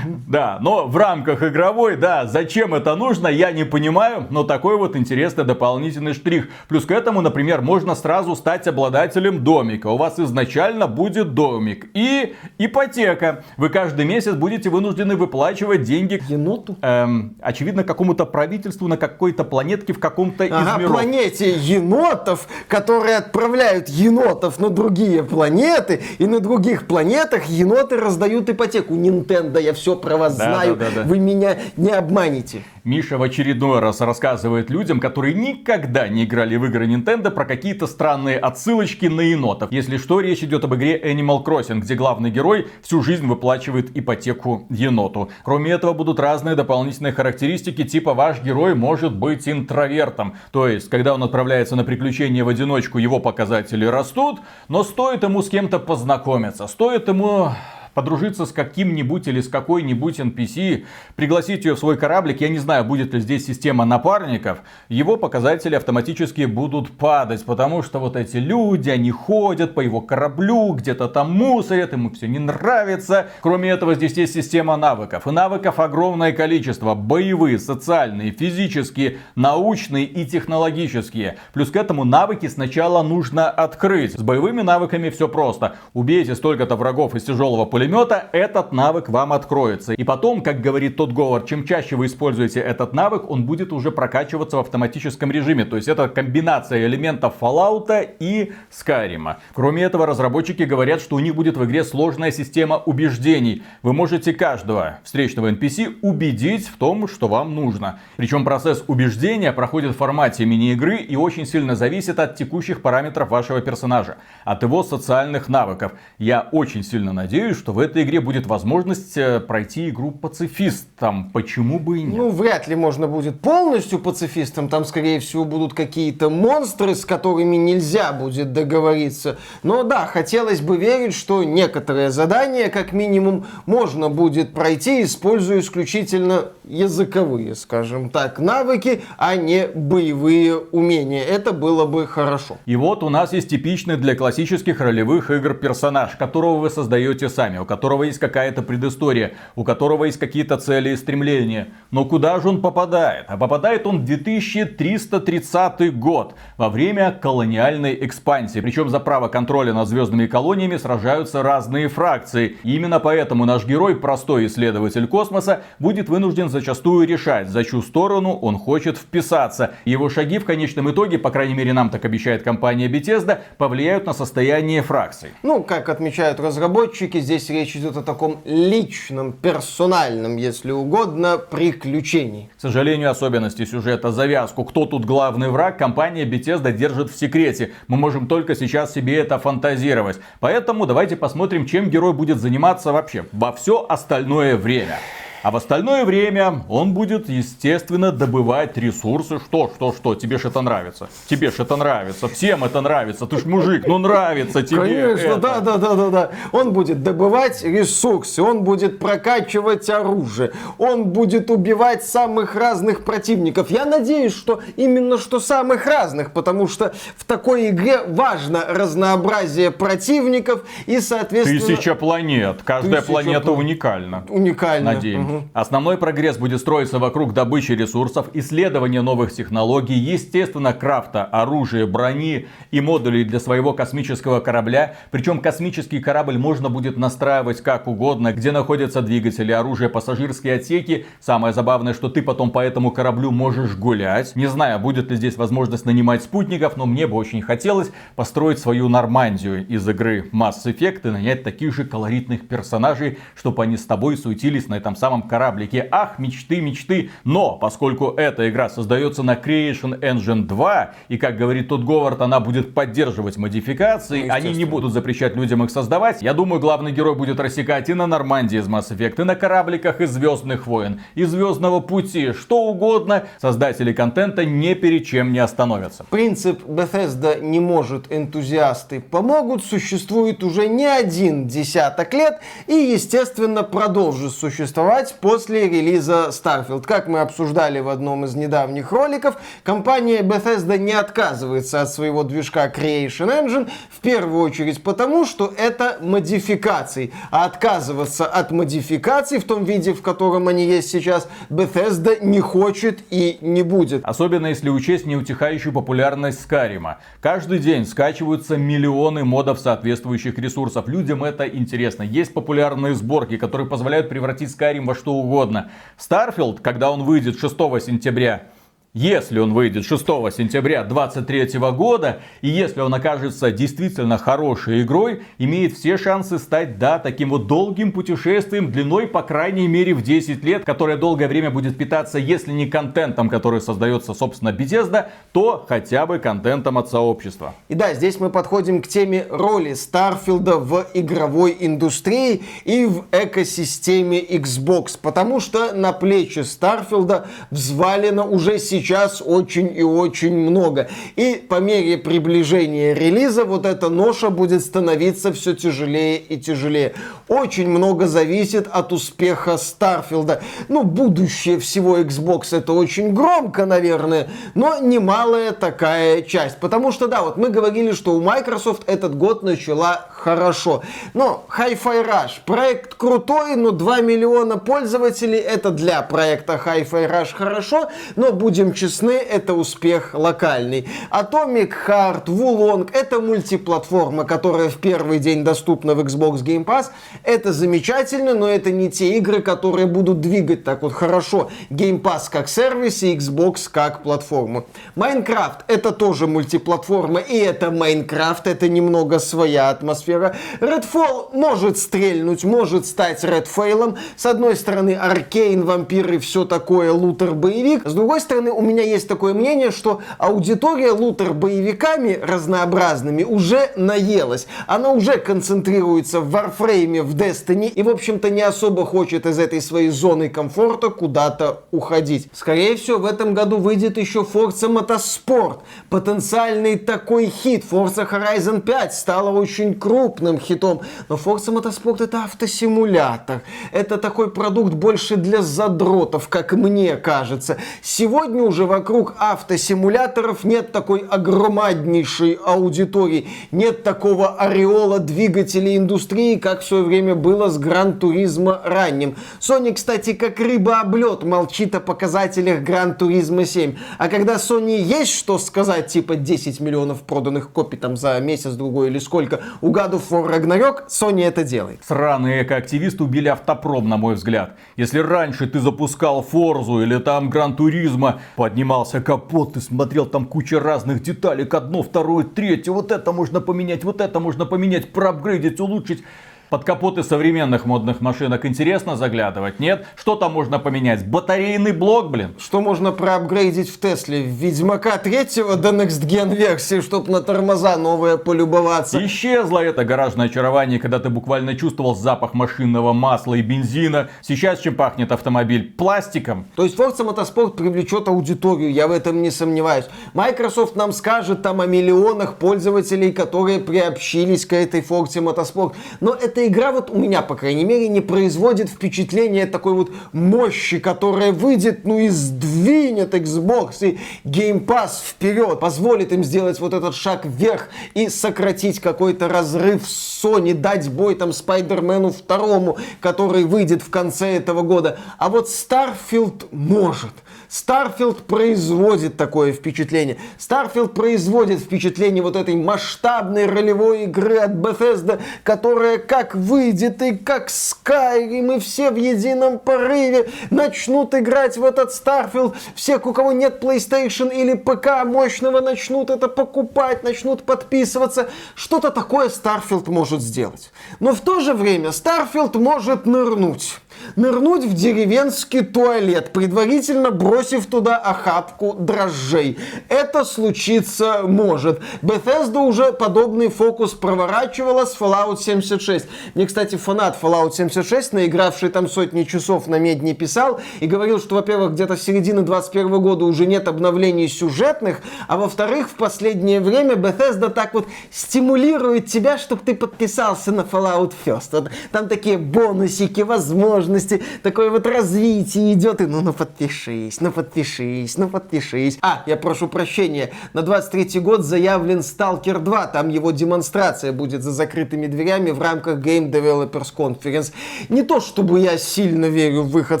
Да, 0.26 0.58
но 0.60 0.86
в 0.86 0.96
рамках 0.96 1.42
игровой, 1.42 1.96
да, 1.96 2.26
зачем 2.26 2.74
это 2.74 2.94
нужно, 2.96 3.28
я 3.28 3.52
не 3.52 3.64
понимаю, 3.64 4.26
но 4.30 4.44
такой 4.44 4.76
вот 4.76 4.96
интересный 4.96 5.44
дополнительный 5.44 6.14
штрих. 6.14 6.48
Плюс 6.68 6.84
к 6.84 6.90
этому, 6.90 7.20
например, 7.20 7.60
можно 7.60 7.94
сразу 7.94 8.36
стать 8.36 8.66
обладателем 8.66 9.42
домика. 9.42 9.88
У 9.88 9.96
вас 9.96 10.18
изначально 10.18 10.86
будет 10.86 11.34
домик 11.34 11.88
и 11.94 12.34
ипотека. 12.58 13.44
Вы 13.56 13.68
каждый 13.68 14.04
месяц 14.04 14.34
будете 14.34 14.70
вынуждены 14.70 15.16
выплачивать 15.16 15.82
деньги. 15.82 16.22
Еноту? 16.28 16.76
Эм, 16.82 17.36
очевидно, 17.40 17.84
какому-то 17.84 18.26
правительству 18.26 18.88
на 18.88 18.96
какой-то 18.96 19.44
планетке 19.44 19.92
в 19.92 19.98
каком-то 19.98 20.44
ага, 20.44 20.60
из 20.60 20.78
миров. 20.78 20.92
планете 20.92 21.52
енотов, 21.52 22.46
которые 22.68 23.16
отправляют 23.16 23.88
енотов 23.88 24.58
на 24.58 24.70
другие 24.70 25.22
планеты 25.22 25.39
планеты, 25.40 26.02
и 26.18 26.26
на 26.26 26.40
других 26.40 26.86
планетах 26.86 27.46
еноты 27.46 27.96
раздают 27.96 28.50
ипотеку. 28.50 28.94
Nintendo, 28.94 29.58
я 29.58 29.72
все 29.72 29.96
про 29.96 30.18
вас 30.18 30.36
да, 30.36 30.44
знаю, 30.44 30.76
да, 30.76 30.86
да, 30.94 31.02
да. 31.02 31.08
вы 31.08 31.18
меня 31.18 31.56
не 31.78 31.92
обманете. 31.92 32.62
Миша 32.84 33.18
в 33.18 33.22
очередной 33.22 33.80
раз 33.80 34.00
рассказывает 34.00 34.70
людям, 34.70 35.00
которые 35.00 35.34
никогда 35.34 36.08
не 36.08 36.24
играли 36.24 36.56
в 36.56 36.64
игры 36.64 36.86
Nintendo, 36.86 37.30
про 37.30 37.44
какие-то 37.44 37.86
странные 37.86 38.38
отсылочки 38.38 39.06
на 39.06 39.20
енотов. 39.20 39.70
Если 39.72 39.96
что, 39.96 40.20
речь 40.20 40.42
идет 40.42 40.64
об 40.64 40.74
игре 40.74 40.98
Animal 40.98 41.44
Crossing, 41.44 41.80
где 41.80 41.94
главный 41.94 42.30
герой 42.30 42.68
всю 42.82 43.02
жизнь 43.02 43.26
выплачивает 43.26 43.96
ипотеку 43.96 44.66
еноту. 44.70 45.30
Кроме 45.42 45.72
этого, 45.72 45.92
будут 45.92 46.20
разные 46.20 46.54
дополнительные 46.54 47.12
характеристики, 47.12 47.84
типа 47.84 48.14
ваш 48.14 48.42
герой 48.42 48.74
может 48.74 49.14
быть 49.14 49.48
интровертом. 49.48 50.36
То 50.52 50.68
есть, 50.68 50.88
когда 50.88 51.14
он 51.14 51.22
отправляется 51.22 51.76
на 51.76 51.84
приключения 51.84 52.44
в 52.44 52.48
одиночку, 52.48 52.98
его 52.98 53.20
показатели 53.20 53.84
растут, 53.84 54.40
но 54.68 54.84
стоит 54.84 55.22
ему 55.22 55.29
с 55.38 55.48
кем-то 55.48 55.78
познакомиться, 55.78 56.66
стоит 56.66 57.08
ему 57.08 57.52
подружиться 57.94 58.46
с 58.46 58.52
каким-нибудь 58.52 59.28
или 59.28 59.40
с 59.40 59.48
какой-нибудь 59.48 60.20
NPC, 60.20 60.84
пригласить 61.16 61.64
ее 61.64 61.74
в 61.74 61.78
свой 61.78 61.96
кораблик, 61.96 62.40
я 62.40 62.48
не 62.48 62.58
знаю, 62.58 62.84
будет 62.84 63.14
ли 63.14 63.20
здесь 63.20 63.46
система 63.46 63.84
напарников, 63.84 64.62
его 64.88 65.16
показатели 65.16 65.74
автоматически 65.74 66.44
будут 66.44 66.90
падать, 66.90 67.44
потому 67.44 67.82
что 67.82 67.98
вот 67.98 68.16
эти 68.16 68.36
люди, 68.36 68.90
они 68.90 69.10
ходят 69.10 69.74
по 69.74 69.80
его 69.80 70.00
кораблю, 70.00 70.72
где-то 70.74 71.08
там 71.08 71.32
мусорят, 71.32 71.92
ему 71.92 72.10
все 72.10 72.28
не 72.28 72.38
нравится. 72.38 73.28
Кроме 73.40 73.70
этого, 73.70 73.94
здесь 73.94 74.16
есть 74.16 74.34
система 74.34 74.76
навыков. 74.76 75.26
И 75.26 75.30
навыков 75.30 75.78
огромное 75.78 76.32
количество. 76.32 76.94
Боевые, 76.94 77.58
социальные, 77.58 78.32
физические, 78.32 79.18
научные 79.34 80.04
и 80.04 80.24
технологические. 80.26 81.38
Плюс 81.52 81.70
к 81.70 81.76
этому 81.76 82.04
навыки 82.04 82.46
сначала 82.46 83.02
нужно 83.02 83.50
открыть. 83.50 84.12
С 84.12 84.22
боевыми 84.22 84.62
навыками 84.62 85.10
все 85.10 85.28
просто. 85.28 85.76
Убейте 85.92 86.34
столько-то 86.34 86.76
врагов 86.76 87.14
из 87.14 87.24
тяжелого 87.24 87.64
пулемета, 87.64 87.79
пулемета, 87.80 88.28
этот 88.32 88.72
навык 88.72 89.08
вам 89.08 89.32
откроется. 89.32 89.94
И 89.94 90.04
потом, 90.04 90.42
как 90.42 90.60
говорит 90.60 90.96
тот 90.96 91.12
Говард, 91.12 91.46
чем 91.48 91.64
чаще 91.64 91.96
вы 91.96 92.06
используете 92.06 92.60
этот 92.60 92.92
навык, 92.92 93.30
он 93.30 93.46
будет 93.46 93.72
уже 93.72 93.90
прокачиваться 93.90 94.58
в 94.58 94.60
автоматическом 94.60 95.30
режиме. 95.30 95.64
То 95.64 95.76
есть 95.76 95.88
это 95.88 96.06
комбинация 96.08 96.86
элементов 96.86 97.36
Fallout 97.40 98.16
и 98.20 98.52
Skyrim. 98.70 99.36
Кроме 99.54 99.84
этого, 99.84 100.04
разработчики 100.04 100.64
говорят, 100.64 101.00
что 101.00 101.16
у 101.16 101.20
них 101.20 101.34
будет 101.34 101.56
в 101.56 101.64
игре 101.64 101.82
сложная 101.82 102.30
система 102.32 102.76
убеждений. 102.76 103.62
Вы 103.82 103.94
можете 103.94 104.34
каждого 104.34 104.98
встречного 105.02 105.50
NPC 105.50 106.00
убедить 106.02 106.68
в 106.68 106.76
том, 106.76 107.08
что 107.08 107.28
вам 107.28 107.54
нужно. 107.54 107.98
Причем 108.18 108.44
процесс 108.44 108.84
убеждения 108.88 109.52
проходит 109.54 109.92
в 109.92 109.96
формате 109.96 110.44
мини-игры 110.44 110.98
и 110.98 111.16
очень 111.16 111.46
сильно 111.46 111.76
зависит 111.76 112.18
от 112.18 112.36
текущих 112.36 112.82
параметров 112.82 113.30
вашего 113.30 113.62
персонажа, 113.62 114.18
от 114.44 114.62
его 114.62 114.82
социальных 114.82 115.48
навыков. 115.48 115.92
Я 116.18 116.46
очень 116.52 116.82
сильно 116.82 117.14
надеюсь, 117.14 117.56
что 117.56 117.69
что 117.70 117.74
в 117.74 117.78
этой 117.78 118.02
игре 118.02 118.20
будет 118.20 118.46
возможность 118.48 119.16
э, 119.16 119.38
пройти 119.38 119.90
игру 119.90 120.10
пацифистом. 120.10 121.30
Почему 121.30 121.78
бы 121.78 122.00
и 122.00 122.02
нет? 122.02 122.16
Ну, 122.16 122.30
вряд 122.30 122.66
ли 122.66 122.74
можно 122.74 123.06
будет 123.06 123.38
полностью 123.38 124.00
пацифистом. 124.00 124.68
Там, 124.68 124.84
скорее 124.84 125.20
всего, 125.20 125.44
будут 125.44 125.72
какие-то 125.72 126.30
монстры, 126.30 126.96
с 126.96 127.04
которыми 127.04 127.54
нельзя 127.54 128.12
будет 128.12 128.52
договориться. 128.52 129.38
Но 129.62 129.84
да, 129.84 130.06
хотелось 130.06 130.60
бы 130.60 130.78
верить, 130.78 131.14
что 131.14 131.44
некоторые 131.44 132.10
задания, 132.10 132.70
как 132.70 132.92
минимум, 132.92 133.46
можно 133.66 134.08
будет 134.08 134.52
пройти, 134.52 135.04
используя 135.04 135.60
исключительно 135.60 136.46
языковые, 136.64 137.54
скажем 137.54 138.10
так, 138.10 138.40
навыки, 138.40 139.02
а 139.16 139.36
не 139.36 139.68
боевые 139.68 140.56
умения. 140.56 141.22
Это 141.22 141.52
было 141.52 141.86
бы 141.86 142.08
хорошо. 142.08 142.58
И 142.66 142.74
вот 142.74 143.04
у 143.04 143.10
нас 143.10 143.32
есть 143.32 143.48
типичный 143.48 143.96
для 143.96 144.16
классических 144.16 144.80
ролевых 144.80 145.30
игр 145.30 145.54
персонаж, 145.54 146.16
которого 146.16 146.56
вы 146.56 146.70
создаете 146.70 147.28
сами 147.28 147.59
у 147.60 147.64
которого 147.64 148.04
есть 148.04 148.18
какая-то 148.18 148.62
предыстория, 148.62 149.32
у 149.56 149.64
которого 149.64 150.04
есть 150.04 150.18
какие-то 150.18 150.56
цели 150.56 150.90
и 150.90 150.96
стремления. 150.96 151.68
Но 151.90 152.04
куда 152.04 152.40
же 152.40 152.48
он 152.48 152.60
попадает? 152.60 153.26
А 153.28 153.36
попадает 153.36 153.86
он 153.86 154.00
в 154.00 154.04
2330 154.04 155.98
год, 155.98 156.34
во 156.56 156.68
время 156.68 157.12
колониальной 157.12 157.98
экспансии. 158.04 158.60
Причем 158.60 158.88
за 158.88 159.00
право 159.00 159.28
контроля 159.28 159.72
над 159.72 159.88
звездными 159.88 160.26
колониями 160.26 160.76
сражаются 160.76 161.42
разные 161.42 161.88
фракции. 161.88 162.56
И 162.62 162.76
именно 162.76 163.00
поэтому 163.00 163.44
наш 163.44 163.66
герой, 163.66 163.96
простой 163.96 164.46
исследователь 164.46 165.06
космоса, 165.06 165.62
будет 165.78 166.08
вынужден 166.08 166.48
зачастую 166.48 167.06
решать, 167.06 167.48
за 167.48 167.64
чью 167.64 167.82
сторону 167.82 168.32
он 168.32 168.56
хочет 168.58 168.96
вписаться. 168.96 169.74
Его 169.84 170.08
шаги 170.08 170.38
в 170.38 170.44
конечном 170.44 170.90
итоге, 170.90 171.18
по 171.18 171.30
крайней 171.30 171.54
мере 171.54 171.72
нам 171.72 171.90
так 171.90 172.04
обещает 172.04 172.42
компания 172.42 172.88
Bethesda, 172.88 173.40
повлияют 173.58 174.06
на 174.06 174.12
состояние 174.12 174.82
фракций. 174.82 175.30
Ну, 175.42 175.62
как 175.62 175.88
отмечают 175.88 176.40
разработчики, 176.40 177.20
здесь 177.20 177.49
речь 177.50 177.76
идет 177.76 177.96
о 177.96 178.02
таком 178.02 178.40
личном, 178.44 179.32
персональном, 179.32 180.36
если 180.36 180.70
угодно, 180.70 181.38
приключении. 181.38 182.48
К 182.56 182.60
сожалению, 182.60 183.10
особенности 183.10 183.64
сюжета, 183.64 184.12
завязку, 184.12 184.64
кто 184.64 184.86
тут 184.86 185.04
главный 185.04 185.50
враг, 185.50 185.76
компания 185.76 186.24
Bethesda 186.24 186.72
держит 186.72 187.10
в 187.10 187.18
секрете. 187.18 187.72
Мы 187.88 187.96
можем 187.96 188.26
только 188.26 188.54
сейчас 188.54 188.94
себе 188.94 189.18
это 189.18 189.38
фантазировать. 189.38 190.18
Поэтому 190.40 190.86
давайте 190.86 191.16
посмотрим, 191.16 191.66
чем 191.66 191.90
герой 191.90 192.12
будет 192.12 192.38
заниматься 192.38 192.92
вообще 192.92 193.26
во 193.32 193.52
все 193.52 193.84
остальное 193.88 194.56
время. 194.56 194.98
А 195.42 195.50
в 195.50 195.56
остальное 195.56 196.04
время 196.04 196.62
он 196.68 196.92
будет, 196.92 197.28
естественно, 197.28 198.12
добывать 198.12 198.76
ресурсы. 198.76 199.38
Что, 199.38 199.70
что, 199.74 199.92
что, 199.92 200.14
тебе 200.14 200.38
же 200.38 200.48
это 200.48 200.60
нравится. 200.60 201.08
Тебе 201.26 201.50
же 201.50 201.62
это 201.62 201.76
нравится. 201.76 202.28
Всем 202.28 202.62
это 202.64 202.80
нравится. 202.82 203.26
Ты 203.26 203.38
ж 203.38 203.44
мужик, 203.46 203.86
ну 203.86 203.98
нравится 203.98 204.62
тебе 204.62 204.80
Конечно, 204.80 205.28
это. 205.28 205.36
да, 205.36 205.60
да, 205.60 205.76
да, 205.78 205.94
да, 205.94 206.10
да. 206.10 206.30
Он 206.52 206.72
будет 206.72 207.02
добывать 207.02 207.62
ресурсы, 207.64 208.42
он 208.42 208.64
будет 208.64 208.98
прокачивать 208.98 209.88
оружие, 209.88 210.52
он 210.76 211.04
будет 211.04 211.50
убивать 211.50 212.04
самых 212.04 212.54
разных 212.54 213.04
противников. 213.04 213.70
Я 213.70 213.86
надеюсь, 213.86 214.34
что 214.34 214.60
именно 214.76 215.16
что 215.16 215.40
самых 215.40 215.86
разных, 215.86 216.32
потому 216.32 216.68
что 216.68 216.92
в 217.16 217.24
такой 217.24 217.70
игре 217.70 218.02
важно 218.06 218.64
разнообразие 218.68 219.70
противников 219.70 220.64
и, 220.86 221.00
соответственно... 221.00 221.60
Тысяча 221.60 221.94
планет. 221.94 222.60
Каждая 222.64 223.00
Тысяча 223.00 223.12
планета 223.12 223.40
планет. 223.46 223.60
уникальна. 223.60 224.24
Уникально. 224.28 224.92
Надеемся. 224.92 225.29
Основной 225.52 225.98
прогресс 225.98 226.38
будет 226.38 226.60
строиться 226.60 226.98
вокруг 226.98 227.34
добычи 227.34 227.72
ресурсов, 227.72 228.28
исследования 228.34 229.02
новых 229.02 229.32
технологий, 229.32 229.94
естественно, 229.94 230.72
крафта 230.72 231.24
оружия, 231.24 231.86
брони 231.86 232.46
и 232.70 232.80
модулей 232.80 233.24
для 233.24 233.40
своего 233.40 233.72
космического 233.72 234.40
корабля. 234.40 234.96
Причем 235.10 235.40
космический 235.40 236.00
корабль 236.00 236.38
можно 236.38 236.68
будет 236.68 236.96
настраивать 236.96 237.60
как 237.60 237.86
угодно, 237.86 238.32
где 238.32 238.52
находятся 238.52 239.02
двигатели, 239.02 239.52
оружие, 239.52 239.88
пассажирские 239.88 240.54
отсеки. 240.54 241.06
Самое 241.20 241.52
забавное, 241.52 241.94
что 241.94 242.08
ты 242.08 242.22
потом 242.22 242.50
по 242.50 242.60
этому 242.60 242.90
кораблю 242.90 243.30
можешь 243.30 243.76
гулять. 243.76 244.36
Не 244.36 244.46
знаю, 244.46 244.78
будет 244.78 245.10
ли 245.10 245.16
здесь 245.16 245.36
возможность 245.36 245.86
нанимать 245.86 246.22
спутников, 246.22 246.76
но 246.76 246.86
мне 246.86 247.06
бы 247.06 247.16
очень 247.16 247.42
хотелось 247.42 247.90
построить 248.16 248.58
свою 248.58 248.88
Нормандию 248.88 249.66
из 249.66 249.88
игры 249.88 250.28
Mass 250.32 250.64
Effect 250.64 251.00
и 251.04 251.10
нанять 251.10 251.42
таких 251.42 251.74
же 251.74 251.84
колоритных 251.84 252.46
персонажей, 252.48 253.18
чтобы 253.34 253.62
они 253.62 253.76
с 253.76 253.84
тобой 253.84 254.16
суетились 254.16 254.68
на 254.68 254.74
этом 254.74 254.96
самом 254.96 255.19
кораблике. 255.22 255.88
Ах, 255.90 256.18
мечты, 256.18 256.60
мечты. 256.60 257.10
Но, 257.24 257.56
поскольку 257.56 258.14
эта 258.16 258.48
игра 258.48 258.68
создается 258.68 259.22
на 259.22 259.34
Creation 259.34 259.98
Engine 260.00 260.46
2, 260.46 260.90
и, 261.08 261.18
как 261.18 261.36
говорит 261.36 261.68
тот 261.68 261.84
Говард, 261.84 262.20
она 262.20 262.40
будет 262.40 262.74
поддерживать 262.74 263.36
модификации, 263.36 264.26
Ну, 264.26 264.34
они 264.34 264.52
не 264.52 264.64
будут 264.64 264.92
запрещать 264.92 265.36
людям 265.36 265.62
их 265.64 265.70
создавать, 265.70 266.22
я 266.22 266.34
думаю, 266.34 266.60
главный 266.60 266.92
герой 266.92 267.14
будет 267.14 267.40
рассекать 267.40 267.88
и 267.88 267.94
на 267.94 268.06
Нормандии 268.06 268.58
из 268.58 268.68
Mass 268.68 268.90
Effect, 268.90 269.20
и 269.20 269.24
на 269.24 269.34
корабликах 269.34 270.00
из 270.00 270.10
Звездных 270.10 270.66
войн, 270.66 271.00
из 271.14 271.30
Звездного 271.30 271.80
пути, 271.80 272.32
что 272.32 272.64
угодно. 272.64 273.24
Создатели 273.40 273.92
контента 273.92 274.44
ни 274.44 274.74
перед 274.74 275.06
чем 275.06 275.32
не 275.32 275.38
остановятся. 275.38 276.04
Принцип 276.10 276.62
Bethesda 276.64 277.40
не 277.40 277.60
может, 277.60 278.12
энтузиасты 278.12 279.00
помогут, 279.00 279.64
существует 279.64 280.42
уже 280.42 280.68
не 280.68 280.86
один 280.86 281.46
десяток 281.48 282.12
лет 282.14 282.40
и, 282.66 282.74
естественно, 282.74 283.62
продолжит 283.62 284.32
существовать 284.32 285.09
после 285.18 285.68
релиза 285.68 286.28
Starfield. 286.30 286.84
Как 286.86 287.08
мы 287.08 287.20
обсуждали 287.20 287.80
в 287.80 287.88
одном 287.88 288.24
из 288.24 288.34
недавних 288.34 288.92
роликов, 288.92 289.36
компания 289.62 290.22
Bethesda 290.22 290.78
не 290.78 290.92
отказывается 290.92 291.80
от 291.80 291.90
своего 291.90 292.22
движка 292.22 292.66
Creation 292.68 293.28
Engine, 293.28 293.70
в 293.90 294.00
первую 294.00 294.42
очередь 294.42 294.82
потому, 294.82 295.24
что 295.24 295.52
это 295.56 295.98
модификации. 296.00 297.12
А 297.30 297.44
отказываться 297.44 298.26
от 298.26 298.50
модификаций 298.50 299.38
в 299.38 299.44
том 299.44 299.64
виде, 299.64 299.92
в 299.92 300.02
котором 300.02 300.48
они 300.48 300.66
есть 300.66 300.90
сейчас, 300.90 301.28
Bethesda 301.48 302.18
не 302.24 302.40
хочет 302.40 303.00
и 303.10 303.38
не 303.40 303.62
будет. 303.62 304.04
Особенно 304.04 304.46
если 304.46 304.68
учесть 304.68 305.06
неутихающую 305.06 305.72
популярность 305.72 306.42
Скарима. 306.42 306.98
Каждый 307.20 307.58
день 307.58 307.86
скачиваются 307.86 308.56
миллионы 308.56 309.24
модов 309.24 309.58
соответствующих 309.60 310.38
ресурсов. 310.38 310.88
Людям 310.88 311.24
это 311.24 311.48
интересно. 311.48 312.02
Есть 312.02 312.34
популярные 312.34 312.94
сборки, 312.94 313.36
которые 313.36 313.68
позволяют 313.68 314.08
превратить 314.08 314.50
Скарим 314.50 314.86
во 314.86 314.94
что 315.00 315.14
угодно. 315.14 315.70
Starfield, 315.98 316.60
когда 316.60 316.90
он 316.90 317.02
выйдет 317.02 317.40
6 317.40 317.56
сентября, 317.84 318.44
если 318.92 319.38
он 319.38 319.54
выйдет 319.54 319.84
6 319.84 320.04
сентября 320.04 320.82
2023 320.82 321.60
года, 321.70 322.22
и 322.40 322.48
если 322.48 322.80
он 322.80 322.92
окажется 322.92 323.52
действительно 323.52 324.18
хорошей 324.18 324.82
игрой, 324.82 325.22
имеет 325.38 325.74
все 325.74 325.96
шансы 325.96 326.38
стать, 326.38 326.78
да, 326.78 326.98
таким 326.98 327.30
вот 327.30 327.46
долгим 327.46 327.92
путешествием 327.92 328.72
длиной, 328.72 329.06
по 329.06 329.22
крайней 329.22 329.68
мере, 329.68 329.94
в 329.94 330.02
10 330.02 330.42
лет, 330.42 330.64
которое 330.64 330.96
долгое 330.96 331.28
время 331.28 331.50
будет 331.50 331.78
питаться, 331.78 332.18
если 332.18 332.50
не 332.50 332.66
контентом, 332.66 333.28
который 333.28 333.60
создается, 333.60 334.12
собственно, 334.12 334.48
Bethesda, 334.48 335.10
то 335.32 335.64
хотя 335.68 336.06
бы 336.06 336.18
контентом 336.18 336.76
от 336.76 336.90
сообщества. 336.90 337.54
И 337.68 337.74
да, 337.74 337.94
здесь 337.94 338.18
мы 338.18 338.28
подходим 338.28 338.82
к 338.82 338.88
теме 338.88 339.24
роли 339.30 339.74
Starfield 339.74 340.48
а 340.48 340.56
в 340.56 340.86
игровой 340.94 341.56
индустрии 341.60 342.42
и 342.64 342.86
в 342.86 343.04
экосистеме 343.12 344.20
Xbox, 344.20 344.98
потому 345.00 345.38
что 345.38 345.74
на 345.74 345.92
плечи 345.92 346.40
Starfield 346.40 347.19
а 347.19 347.28
взвалено 347.52 348.24
уже 348.24 348.58
сейчас 348.58 348.79
очень 349.24 349.76
и 349.76 349.82
очень 349.82 350.36
много. 350.36 350.88
И 351.16 351.34
по 351.48 351.60
мере 351.60 351.98
приближения 351.98 352.94
релиза 352.94 353.44
вот 353.44 353.66
эта 353.66 353.88
ноша 353.88 354.30
будет 354.30 354.62
становиться 354.62 355.32
все 355.32 355.54
тяжелее 355.54 356.18
и 356.18 356.36
тяжелее. 356.38 356.94
Очень 357.28 357.68
много 357.68 358.06
зависит 358.06 358.68
от 358.70 358.92
успеха 358.92 359.56
Starfield 359.56 360.26
а. 360.26 360.42
Ну, 360.68 360.84
будущее 360.84 361.58
всего 361.58 361.98
Xbox 361.98 362.56
это 362.56 362.72
очень 362.72 363.14
громко, 363.14 363.66
наверное, 363.66 364.28
но 364.54 364.78
немалая 364.78 365.52
такая 365.52 366.22
часть. 366.22 366.58
Потому 366.58 366.92
что, 366.92 367.06
да, 367.06 367.22
вот 367.22 367.36
мы 367.36 367.50
говорили, 367.50 367.92
что 367.92 368.14
у 368.14 368.20
Microsoft 368.20 368.82
этот 368.86 369.16
год 369.16 369.42
начала 369.42 370.06
хорошо. 370.10 370.82
Но 371.14 371.44
Hi-Fi 371.56 372.06
Rush, 372.06 372.30
проект 372.44 372.94
крутой, 372.94 373.56
но 373.56 373.70
2 373.70 374.00
миллиона 374.00 374.58
пользователей, 374.58 375.38
это 375.38 375.70
для 375.70 376.02
проекта 376.02 376.60
Hi-Fi 376.64 377.10
Rush 377.10 377.34
хорошо, 377.34 377.88
но 378.16 378.32
будем 378.32 378.69
честны, 378.72 379.12
это 379.12 379.54
успех 379.54 380.14
локальный. 380.14 380.88
Atomic 381.10 381.72
Heart, 381.86 382.26
Wulong, 382.26 382.90
это 382.92 383.20
мультиплатформа, 383.20 384.24
которая 384.24 384.68
в 384.68 384.76
первый 384.78 385.18
день 385.18 385.44
доступна 385.44 385.94
в 385.94 386.00
Xbox 386.00 386.42
Game 386.42 386.64
Pass. 386.64 386.86
Это 387.24 387.52
замечательно, 387.52 388.34
но 388.34 388.48
это 388.48 388.70
не 388.70 388.90
те 388.90 389.16
игры, 389.18 389.42
которые 389.42 389.86
будут 389.86 390.20
двигать 390.20 390.64
так 390.64 390.82
вот 390.82 390.92
хорошо 390.92 391.50
Game 391.70 392.00
Pass 392.00 392.22
как 392.30 392.48
сервис 392.48 393.02
и 393.02 393.16
Xbox 393.16 393.68
как 393.70 394.02
платформу. 394.02 394.66
Майнкрафт 394.94 395.64
это 395.68 395.92
тоже 395.92 396.26
мультиплатформа, 396.26 397.20
и 397.20 397.36
это 397.36 397.70
Майнкрафт, 397.70 398.46
это 398.46 398.68
немного 398.68 399.18
своя 399.18 399.70
атмосфера. 399.70 400.36
Redfall 400.60 401.30
может 401.32 401.78
стрельнуть, 401.78 402.44
может 402.44 402.86
стать 402.86 403.24
Redfall. 403.24 403.96
С 404.16 404.26
одной 404.26 404.56
стороны, 404.56 404.94
Аркейн, 404.94 405.64
вампиры, 405.64 406.18
все 406.18 406.44
такое, 406.44 406.92
лутер-боевик. 406.92 407.88
С 407.88 407.94
другой 407.94 408.20
стороны, 408.20 408.50
у 408.60 408.62
меня 408.62 408.82
есть 408.82 409.08
такое 409.08 409.32
мнение, 409.32 409.70
что 409.70 410.02
аудитория 410.18 410.92
лутер-боевиками 410.92 412.20
разнообразными 412.22 413.22
уже 413.22 413.70
наелась. 413.74 414.46
Она 414.66 414.90
уже 414.90 415.16
концентрируется 415.16 416.20
в 416.20 416.36
Warframe, 416.36 417.00
в 417.00 417.16
Destiny 417.16 417.70
и, 417.70 417.82
в 417.82 417.88
общем-то, 417.88 418.28
не 418.28 418.42
особо 418.42 418.84
хочет 418.84 419.24
из 419.24 419.38
этой 419.38 419.62
своей 419.62 419.88
зоны 419.88 420.28
комфорта 420.28 420.90
куда-то 420.90 421.62
уходить. 421.70 422.28
Скорее 422.34 422.76
всего, 422.76 422.98
в 422.98 423.06
этом 423.06 423.32
году 423.32 423.56
выйдет 423.56 423.96
еще 423.96 424.26
Forza 424.30 424.68
Motorsport. 424.68 425.60
Потенциальный 425.88 426.76
такой 426.76 427.26
хит. 427.30 427.64
Forza 427.64 428.06
Horizon 428.06 428.60
5 428.60 428.92
стала 428.92 429.30
очень 429.30 429.72
крупным 429.72 430.38
хитом. 430.38 430.82
Но 431.08 431.14
Forza 431.16 431.50
Motorsport 431.50 432.04
это 432.04 432.24
автосимулятор. 432.24 433.40
Это 433.72 433.96
такой 433.96 434.30
продукт 434.30 434.74
больше 434.74 435.16
для 435.16 435.40
задротов, 435.40 436.28
как 436.28 436.52
мне 436.52 436.98
кажется. 436.98 437.56
Сегодня 437.80 438.49
уже 438.50 438.66
вокруг 438.66 439.14
автосимуляторов 439.18 440.42
нет 440.42 440.72
такой 440.72 441.06
огромнейшей 441.08 442.32
аудитории. 442.44 443.28
Нет 443.52 443.84
такого 443.84 444.34
ореола 444.36 444.98
двигателей 444.98 445.76
индустрии, 445.76 446.34
как 446.34 446.62
в 446.62 446.66
свое 446.66 446.82
время 446.82 447.14
было 447.14 447.48
с 447.48 447.58
Гран 447.58 448.00
Туризма 448.00 448.60
ранним. 448.64 449.14
Sony, 449.38 449.72
кстати, 449.72 450.14
как 450.14 450.40
рыба 450.40 450.80
об 450.80 450.96
лед 450.96 451.22
молчит 451.22 451.76
о 451.76 451.80
показателях 451.80 452.62
Гран 452.62 452.96
Туризма 452.96 453.44
7. 453.44 453.76
А 453.98 454.08
когда 454.08 454.34
Sony 454.34 454.78
есть 454.78 455.16
что 455.16 455.38
сказать, 455.38 455.86
типа 455.86 456.16
10 456.16 456.58
миллионов 456.58 457.02
проданных 457.02 457.52
копий 457.52 457.76
там 457.76 457.96
за 457.96 458.18
месяц-другой 458.18 458.88
или 458.88 458.98
сколько, 458.98 459.40
у 459.60 459.70
God 459.70 459.92
of 459.92 460.02
War 460.10 460.88
Sony 460.88 461.24
это 461.24 461.44
делает. 461.44 461.78
Сраные 461.86 462.42
экоактивисты 462.42 463.04
убили 463.04 463.28
автопром, 463.28 463.88
на 463.88 463.96
мой 463.96 464.16
взгляд. 464.16 464.56
Если 464.76 464.98
раньше 464.98 465.46
ты 465.46 465.60
запускал 465.60 466.22
Форзу 466.22 466.82
или 466.82 466.98
там 466.98 467.30
Гран 467.30 467.54
Туризма, 467.54 468.20
поднимался 468.40 469.02
капот, 469.02 469.52
ты 469.52 469.60
смотрел 469.60 470.06
там 470.06 470.24
куча 470.24 470.58
разных 470.60 471.02
деталей, 471.02 471.44
одно, 471.44 471.82
второе, 471.82 472.24
третье, 472.24 472.72
вот 472.72 472.90
это 472.90 473.12
можно 473.12 473.42
поменять, 473.42 473.84
вот 473.84 474.00
это 474.00 474.18
можно 474.18 474.46
поменять, 474.46 474.94
проапгрейдить, 474.94 475.60
улучшить. 475.60 476.02
Под 476.50 476.64
капоты 476.64 477.04
современных 477.04 477.64
модных 477.64 478.00
машинок 478.00 478.44
интересно 478.44 478.96
заглядывать? 478.96 479.60
Нет? 479.60 479.86
Что 479.94 480.16
там 480.16 480.32
можно 480.32 480.58
поменять? 480.58 481.06
Батарейный 481.06 481.70
блок, 481.70 482.10
блин. 482.10 482.34
Что 482.40 482.60
можно 482.60 482.90
проапгрейдить 482.90 483.70
в 483.70 483.78
Тесле? 483.78 484.24
Ведьмака 484.24 484.98
третьего 484.98 485.54
до 485.54 485.68
Next 485.68 486.04
Gen 486.08 486.34
версии, 486.34 486.80
чтобы 486.80 487.12
на 487.12 487.20
тормоза 487.20 487.76
новые 487.76 488.18
полюбоваться. 488.18 488.98
Исчезло 489.06 489.60
это 489.60 489.84
гаражное 489.84 490.26
очарование, 490.26 490.80
когда 490.80 490.98
ты 490.98 491.08
буквально 491.08 491.54
чувствовал 491.54 491.94
запах 491.94 492.34
машинного 492.34 492.92
масла 492.92 493.34
и 493.34 493.42
бензина. 493.42 494.08
Сейчас 494.20 494.58
чем 494.58 494.74
пахнет 494.74 495.12
автомобиль? 495.12 495.72
Пластиком. 495.78 496.46
То 496.56 496.64
есть 496.64 496.76
Forza 496.76 497.08
Motorsport 497.08 497.52
привлечет 497.52 498.08
аудиторию, 498.08 498.72
я 498.72 498.88
в 498.88 498.90
этом 498.90 499.22
не 499.22 499.30
сомневаюсь. 499.30 499.84
Microsoft 500.14 500.74
нам 500.74 500.92
скажет 500.92 501.42
там 501.42 501.60
о 501.60 501.66
миллионах 501.66 502.38
пользователей, 502.38 503.12
которые 503.12 503.60
приобщились 503.60 504.46
к 504.46 504.52
этой 504.52 504.80
Forza 504.80 505.22
Motorsport. 505.22 505.74
Но 506.00 506.16
эта 506.40 506.48
игра 506.48 506.72
вот 506.72 506.90
у 506.90 506.98
меня, 506.98 507.22
по 507.22 507.34
крайней 507.34 507.64
мере, 507.64 507.88
не 507.88 508.00
производит 508.00 508.70
впечатление 508.70 509.46
такой 509.46 509.74
вот 509.74 509.90
мощи, 510.12 510.78
которая 510.78 511.32
выйдет, 511.32 511.84
ну 511.84 511.98
и 511.98 512.08
сдвинет 512.08 513.14
Xbox 513.14 513.76
и 513.80 513.98
Game 514.24 514.64
Pass 514.64 514.90
вперед, 515.04 515.60
позволит 515.60 516.12
им 516.12 516.24
сделать 516.24 516.60
вот 516.60 516.72
этот 516.72 516.94
шаг 516.94 517.24
вверх 517.24 517.68
и 517.94 518.08
сократить 518.08 518.80
какой-то 518.80 519.28
разрыв 519.28 519.86
с 519.86 520.24
Sony, 520.24 520.54
дать 520.54 520.90
бой 520.90 521.14
там 521.14 521.32
Спайдермену 521.32 522.10
второму, 522.10 522.78
который 523.00 523.44
выйдет 523.44 523.82
в 523.82 523.90
конце 523.90 524.36
этого 524.36 524.62
года. 524.62 524.98
А 525.18 525.28
вот 525.28 525.48
Starfield 525.48 526.46
может. 526.52 527.12
Starfield 527.50 528.22
производит 528.22 529.16
такое 529.16 529.52
впечатление. 529.52 530.18
Starfield 530.38 530.90
производит 530.90 531.58
впечатление 531.58 532.22
вот 532.22 532.36
этой 532.36 532.54
масштабной 532.54 533.46
ролевой 533.46 534.04
игры 534.04 534.36
от 534.36 534.52
Bethesda, 534.52 535.20
которая 535.42 535.98
как 535.98 536.29
выйдет 536.34 537.02
и 537.02 537.16
как 537.16 537.48
Skyrim, 537.48 538.56
и 538.56 538.60
все 538.60 538.90
в 538.90 538.96
едином 538.96 539.58
порыве 539.58 540.30
начнут 540.50 541.14
играть 541.14 541.56
в 541.56 541.64
этот 541.64 541.90
Starfield. 541.90 542.54
Все, 542.74 542.98
у 542.98 543.12
кого 543.12 543.32
нет 543.32 543.62
PlayStation 543.62 544.34
или 544.34 544.54
ПК 544.54 545.04
мощного, 545.04 545.60
начнут 545.60 546.10
это 546.10 546.28
покупать, 546.28 547.02
начнут 547.02 547.42
подписываться. 547.42 548.30
Что-то 548.54 548.90
такое 548.90 549.28
Starfield 549.28 549.90
может 549.90 550.20
сделать. 550.20 550.72
Но 551.00 551.14
в 551.14 551.20
то 551.20 551.40
же 551.40 551.54
время 551.54 551.90
Starfield 551.90 552.58
может 552.58 553.06
нырнуть 553.06 553.78
нырнуть 554.16 554.64
в 554.64 554.74
деревенский 554.74 555.62
туалет, 555.62 556.32
предварительно 556.32 557.10
бросив 557.10 557.66
туда 557.66 557.96
охапку 557.96 558.74
дрожжей. 558.78 559.58
Это 559.88 560.24
случиться 560.24 561.22
может. 561.24 561.80
Bethesda 562.02 562.58
уже 562.58 562.92
подобный 562.92 563.48
фокус 563.48 563.92
проворачивала 563.92 564.84
с 564.84 564.96
Fallout 564.96 565.38
76. 565.40 566.06
Мне, 566.34 566.46
кстати, 566.46 566.76
фанат 566.76 567.18
Fallout 567.20 567.52
76, 567.52 568.12
наигравший 568.12 568.70
там 568.70 568.88
сотни 568.88 569.24
часов 569.24 569.66
на 569.66 569.78
медне, 569.78 570.14
писал 570.14 570.60
и 570.80 570.86
говорил, 570.86 571.18
что, 571.18 571.36
во-первых, 571.36 571.72
где-то 571.72 571.96
с 571.96 572.02
середины 572.02 572.42
21 572.42 573.00
года 573.00 573.24
уже 573.24 573.46
нет 573.46 573.68
обновлений 573.68 574.28
сюжетных, 574.28 575.00
а 575.28 575.36
во-вторых, 575.36 575.88
в 575.88 575.94
последнее 575.94 576.60
время 576.60 576.94
Bethesda 576.94 577.50
так 577.50 577.74
вот 577.74 577.86
стимулирует 578.10 579.06
тебя, 579.06 579.38
чтобы 579.38 579.62
ты 579.64 579.74
подписался 579.74 580.52
на 580.52 580.62
Fallout 580.62 581.12
First. 581.24 581.70
Там 581.92 582.08
такие 582.08 582.38
бонусики, 582.38 583.20
возможности, 583.20 583.89
возможности, 583.90 584.22
такое 584.42 584.70
вот 584.70 584.86
развитие 584.86 585.74
идет, 585.74 586.00
и 586.00 586.06
ну, 586.06 586.20
ну 586.20 586.32
подпишись, 586.32 587.20
ну 587.20 587.30
подпишись, 587.30 588.16
ну 588.18 588.28
подпишись. 588.28 588.98
А, 589.02 589.22
я 589.26 589.36
прошу 589.36 589.68
прощения, 589.68 590.30
на 590.52 590.62
23 590.62 591.20
год 591.20 591.44
заявлен 591.44 591.98
Stalker 591.98 592.58
2, 592.58 592.86
там 592.88 593.08
его 593.08 593.30
демонстрация 593.30 594.12
будет 594.12 594.42
за 594.42 594.52
закрытыми 594.52 595.06
дверями 595.06 595.50
в 595.50 595.60
рамках 595.60 595.98
Game 595.98 596.30
Developers 596.30 596.94
Conference. 596.96 597.52
Не 597.88 598.02
то, 598.02 598.20
чтобы 598.20 598.60
я 598.60 598.78
сильно 598.78 599.26
верю 599.26 599.62
в 599.62 599.70
выход 599.70 600.00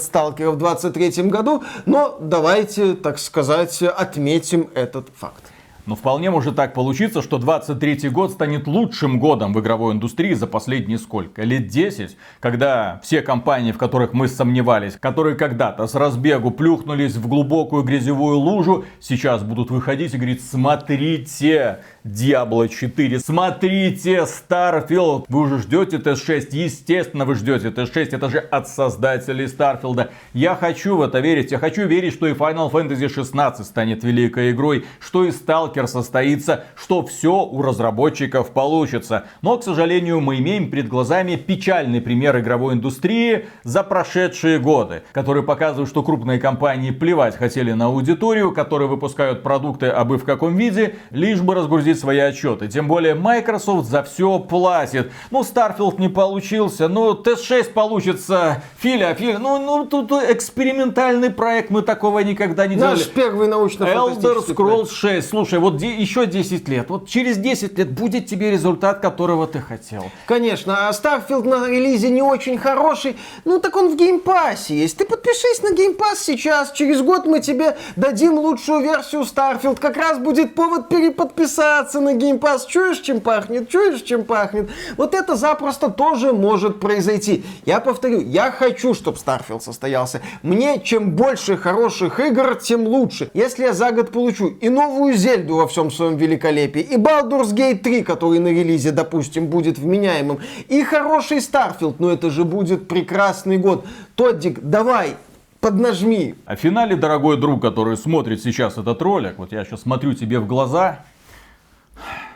Stalker 0.00 0.50
в 0.50 0.56
23 0.56 1.24
году, 1.24 1.62
но 1.86 2.18
давайте, 2.20 2.94
так 2.94 3.18
сказать, 3.18 3.82
отметим 3.82 4.68
этот 4.74 5.08
факт. 5.16 5.42
Но 5.86 5.96
вполне 5.96 6.30
может 6.30 6.56
так 6.56 6.74
получиться, 6.74 7.22
что 7.22 7.38
23 7.38 8.08
год 8.10 8.32
станет 8.32 8.66
лучшим 8.66 9.18
годом 9.18 9.52
в 9.52 9.60
игровой 9.60 9.94
индустрии 9.94 10.34
за 10.34 10.46
последние 10.46 10.98
сколько? 10.98 11.42
Лет 11.42 11.68
10? 11.68 12.16
Когда 12.40 13.00
все 13.02 13.22
компании, 13.22 13.72
в 13.72 13.78
которых 13.78 14.12
мы 14.12 14.28
сомневались, 14.28 14.96
которые 15.00 15.36
когда-то 15.36 15.86
с 15.86 15.94
разбегу 15.94 16.50
плюхнулись 16.50 17.16
в 17.16 17.26
глубокую 17.28 17.82
грязевую 17.82 18.38
лужу, 18.38 18.84
сейчас 19.00 19.42
будут 19.42 19.70
выходить 19.70 20.14
и 20.14 20.16
говорить, 20.16 20.44
смотрите, 20.44 21.80
Diablo 22.04 22.66
4. 22.66 23.18
Смотрите, 23.18 24.24
Starfield. 24.24 25.26
Вы 25.28 25.40
уже 25.40 25.58
ждете 25.58 25.98
TS6. 25.98 26.48
Естественно, 26.52 27.26
вы 27.26 27.34
ждете 27.34 27.68
TS6. 27.68 28.16
Это 28.16 28.30
же 28.30 28.38
от 28.38 28.68
создателей 28.68 29.44
Starfield. 29.44 30.08
Я 30.32 30.54
хочу 30.54 30.96
в 30.96 31.02
это 31.02 31.20
верить. 31.20 31.52
Я 31.52 31.58
хочу 31.58 31.86
верить, 31.86 32.14
что 32.14 32.26
и 32.26 32.32
Final 32.32 32.70
Fantasy 32.70 33.08
16 33.08 33.66
станет 33.66 34.02
великой 34.02 34.52
игрой, 34.52 34.86
что 34.98 35.24
и 35.24 35.28
Stalker 35.28 35.86
состоится, 35.86 36.64
что 36.74 37.04
все 37.04 37.42
у 37.44 37.60
разработчиков 37.60 38.50
получится. 38.52 39.26
Но, 39.42 39.58
к 39.58 39.64
сожалению, 39.64 40.20
мы 40.20 40.38
имеем 40.38 40.70
перед 40.70 40.88
глазами 40.88 41.36
печальный 41.36 42.00
пример 42.00 42.38
игровой 42.38 42.74
индустрии 42.74 43.46
за 43.62 43.82
прошедшие 43.82 44.58
годы, 44.58 45.02
который 45.12 45.42
показывает, 45.42 45.90
что 45.90 46.02
крупные 46.02 46.38
компании 46.38 46.92
плевать 46.92 47.36
хотели 47.36 47.72
на 47.72 47.86
аудиторию, 47.86 48.52
которые 48.52 48.88
выпускают 48.88 49.42
продукты 49.42 49.88
абы 49.88 50.16
в 50.16 50.24
каком 50.24 50.56
виде, 50.56 50.96
лишь 51.10 51.42
бы 51.42 51.54
разгрузить 51.54 51.89
загрузить 51.90 52.00
свои 52.00 52.18
отчеты. 52.18 52.68
Тем 52.68 52.88
более 52.88 53.14
Microsoft 53.14 53.88
за 53.88 54.02
все 54.02 54.38
платит. 54.38 55.12
Ну, 55.30 55.40
Starfield 55.42 56.00
не 56.00 56.08
получился, 56.08 56.88
ну, 56.88 57.12
TS6 57.12 57.72
получится. 57.72 58.62
Филя, 58.78 59.14
Филя, 59.14 59.38
ну, 59.38 59.58
ну, 59.58 59.86
тут 59.86 60.12
экспериментальный 60.12 61.30
проект, 61.30 61.70
мы 61.70 61.82
такого 61.82 62.20
никогда 62.20 62.66
не 62.66 62.76
делали. 62.76 62.98
Наш 62.98 63.08
первый 63.08 63.48
научно 63.48 63.84
Elder 63.84 64.46
Scrolls 64.46 64.90
6. 64.90 65.28
Слушай, 65.28 65.58
вот 65.58 65.80
еще 65.80 66.26
10 66.26 66.68
лет. 66.68 66.90
Вот 66.90 67.08
через 67.08 67.36
10 67.36 67.78
лет 67.78 67.90
будет 67.90 68.26
тебе 68.26 68.50
результат, 68.50 69.00
которого 69.00 69.46
ты 69.46 69.60
хотел. 69.60 70.04
Конечно, 70.26 70.88
а 70.88 70.92
Starfield 70.92 71.48
на 71.48 71.68
релизе 71.68 72.10
не 72.10 72.22
очень 72.22 72.58
хороший. 72.58 73.16
Ну, 73.44 73.58
так 73.58 73.76
он 73.76 73.90
в 73.90 73.96
Game 73.96 74.31
Pass 74.31 74.65
е 74.65 74.74
есть. 74.74 74.96
Ты 74.96 75.04
подпишись 75.04 75.62
на 75.62 75.72
Game 75.74 75.97
Pass 75.97 76.20
сейчас. 76.20 76.72
Через 76.72 77.02
год 77.02 77.26
мы 77.26 77.40
тебе 77.40 77.76
дадим 77.96 78.38
лучшую 78.38 78.80
версию 78.80 79.22
Starfield. 79.22 79.78
Как 79.80 79.96
раз 79.96 80.18
будет 80.18 80.54
повод 80.54 80.88
переподписаться 80.88 81.79
подписаться 81.80 82.00
на 82.00 82.14
Game. 82.14 82.40
Чуешь, 82.68 83.00
чем 83.00 83.20
пахнет? 83.20 83.68
Чуешь, 83.68 84.02
чем 84.02 84.24
пахнет? 84.24 84.70
Вот 84.96 85.14
это 85.14 85.36
запросто 85.36 85.90
тоже 85.90 86.32
может 86.32 86.80
произойти. 86.80 87.44
Я 87.64 87.80
повторю, 87.80 88.20
я 88.20 88.50
хочу, 88.50 88.94
чтобы 88.94 89.18
Starfield 89.18 89.60
состоялся. 89.60 90.20
Мне 90.42 90.80
чем 90.80 91.12
больше 91.12 91.56
хороших 91.56 92.20
игр, 92.20 92.56
тем 92.56 92.86
лучше. 92.86 93.30
Если 93.34 93.64
я 93.64 93.72
за 93.72 93.92
год 93.92 94.10
получу 94.10 94.48
и 94.48 94.68
новую 94.68 95.14
Зельду 95.14 95.56
во 95.56 95.66
всем 95.66 95.90
своем 95.90 96.16
великолепии, 96.16 96.82
и 96.82 96.96
Baldur's 96.96 97.54
Gate 97.54 97.78
3, 97.78 98.02
который 98.02 98.38
на 98.38 98.48
релизе, 98.48 98.90
допустим, 98.90 99.46
будет 99.46 99.78
вменяемым, 99.78 100.38
и 100.68 100.82
хороший 100.82 101.38
Starfield, 101.38 101.96
ну 101.98 102.08
это 102.08 102.30
же 102.30 102.44
будет 102.44 102.88
прекрасный 102.88 103.58
год. 103.58 103.86
Тоддик, 104.14 104.60
давай, 104.60 105.16
поднажми. 105.60 106.34
А 106.46 106.56
в 106.56 106.60
финале, 106.60 106.96
дорогой 106.96 107.36
друг, 107.36 107.62
который 107.62 107.96
смотрит 107.96 108.42
сейчас 108.42 108.78
этот 108.78 109.00
ролик, 109.02 109.34
вот 109.38 109.52
я 109.52 109.64
сейчас 109.64 109.82
смотрю 109.82 110.14
тебе 110.14 110.38
в 110.38 110.46
глаза, 110.46 111.00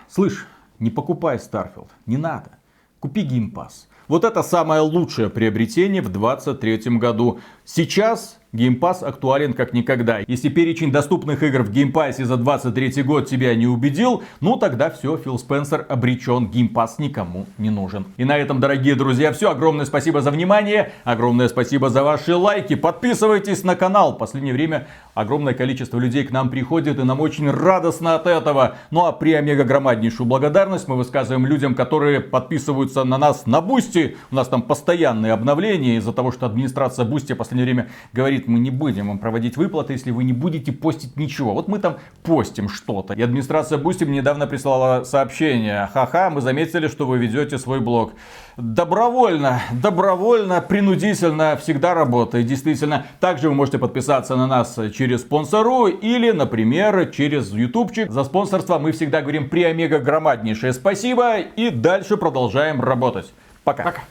Слышь, 0.08 0.46
не 0.78 0.90
покупай 0.90 1.36
Starfield, 1.36 1.88
не 2.06 2.16
надо. 2.16 2.52
Купи 3.00 3.22
Pass. 3.54 3.86
Вот 4.08 4.24
это 4.24 4.42
самое 4.42 4.80
лучшее 4.80 5.30
приобретение 5.30 6.02
в 6.02 6.08
2023 6.08 6.98
году. 6.98 7.40
Сейчас 7.64 8.38
Game 8.54 8.78
Pass 8.78 9.04
актуален 9.04 9.52
как 9.52 9.72
никогда. 9.72 10.20
Если 10.28 10.48
перечень 10.48 10.92
доступных 10.92 11.42
игр 11.42 11.64
в 11.64 11.72
Game 11.72 11.92
Pass 11.92 12.22
за 12.24 12.36
23 12.36 13.02
год 13.02 13.28
тебя 13.28 13.52
не 13.56 13.66
убедил, 13.66 14.22
ну 14.40 14.56
тогда 14.56 14.90
все, 14.90 15.16
Фил 15.16 15.40
Спенсер 15.40 15.84
обречен. 15.88 16.46
Game 16.46 16.72
Pass 16.72 16.90
никому 16.98 17.46
не 17.58 17.70
нужен. 17.70 18.06
И 18.16 18.24
на 18.24 18.38
этом, 18.38 18.60
дорогие 18.60 18.94
друзья, 18.94 19.32
все. 19.32 19.50
Огромное 19.50 19.86
спасибо 19.86 20.20
за 20.20 20.30
внимание. 20.30 20.92
Огромное 21.02 21.48
спасибо 21.48 21.90
за 21.90 22.04
ваши 22.04 22.36
лайки. 22.36 22.76
Подписывайтесь 22.76 23.64
на 23.64 23.74
канал. 23.74 24.14
В 24.14 24.18
последнее 24.18 24.54
время 24.54 24.86
огромное 25.14 25.54
количество 25.54 25.98
людей 25.98 26.22
к 26.22 26.30
нам 26.30 26.48
приходит, 26.48 27.00
и 27.00 27.02
нам 27.02 27.20
очень 27.20 27.50
радостно 27.50 28.14
от 28.14 28.28
этого. 28.28 28.76
Ну 28.92 29.04
а 29.04 29.10
преомегагромаднейшую 29.10 30.28
благодарность 30.28 30.86
мы 30.86 30.94
высказываем 30.94 31.44
людям, 31.44 31.74
которые 31.74 32.20
подписываются 32.20 33.02
на 33.02 33.18
нас 33.18 33.46
на 33.46 33.60
Boosty. 33.60 34.16
У 34.30 34.36
нас 34.36 34.46
там 34.46 34.62
постоянные 34.62 35.32
обновления 35.32 35.96
из-за 35.96 36.12
того, 36.12 36.30
что 36.30 36.46
администрация 36.46 37.04
Boosty 37.04 37.32
в 37.32 37.36
последнее 37.36 37.64
время 37.64 37.88
говорит, 38.12 38.43
говорит, 38.44 38.48
мы 38.48 38.58
не 38.58 38.70
будем 38.70 39.08
вам 39.08 39.18
проводить 39.18 39.56
выплаты, 39.56 39.94
если 39.94 40.10
вы 40.10 40.24
не 40.24 40.32
будете 40.32 40.72
постить 40.72 41.16
ничего. 41.16 41.54
Вот 41.54 41.68
мы 41.68 41.78
там 41.78 41.96
постим 42.22 42.68
что-то. 42.68 43.14
И 43.14 43.22
администрация 43.22 43.78
Boosty 43.78 44.04
мне 44.04 44.18
недавно 44.18 44.46
прислала 44.46 45.04
сообщение. 45.04 45.88
Ха-ха, 45.92 46.30
мы 46.30 46.40
заметили, 46.40 46.88
что 46.88 47.06
вы 47.06 47.18
ведете 47.18 47.58
свой 47.58 47.80
блог. 47.80 48.12
Добровольно, 48.56 49.60
добровольно-принудительно 49.72 51.56
всегда 51.60 51.94
работает. 51.94 52.46
Действительно, 52.46 53.06
также 53.20 53.48
вы 53.48 53.54
можете 53.54 53.78
подписаться 53.78 54.36
на 54.36 54.46
нас 54.46 54.78
через 54.94 55.22
Sponsr 55.22 55.86
или, 55.86 56.30
например, 56.30 57.10
через 57.10 57.52
ютубчик. 57.52 58.10
За 58.10 58.24
спонсорство 58.24 58.78
мы 58.78 58.92
всегда 58.92 59.22
говорим 59.22 59.48
преомегагромаднейшее 59.48 60.72
спасибо 60.72 61.38
и 61.38 61.70
дальше 61.70 62.16
продолжаем 62.16 62.80
работать. 62.80 63.32
Пока. 63.64 63.82
Пока. 63.82 64.02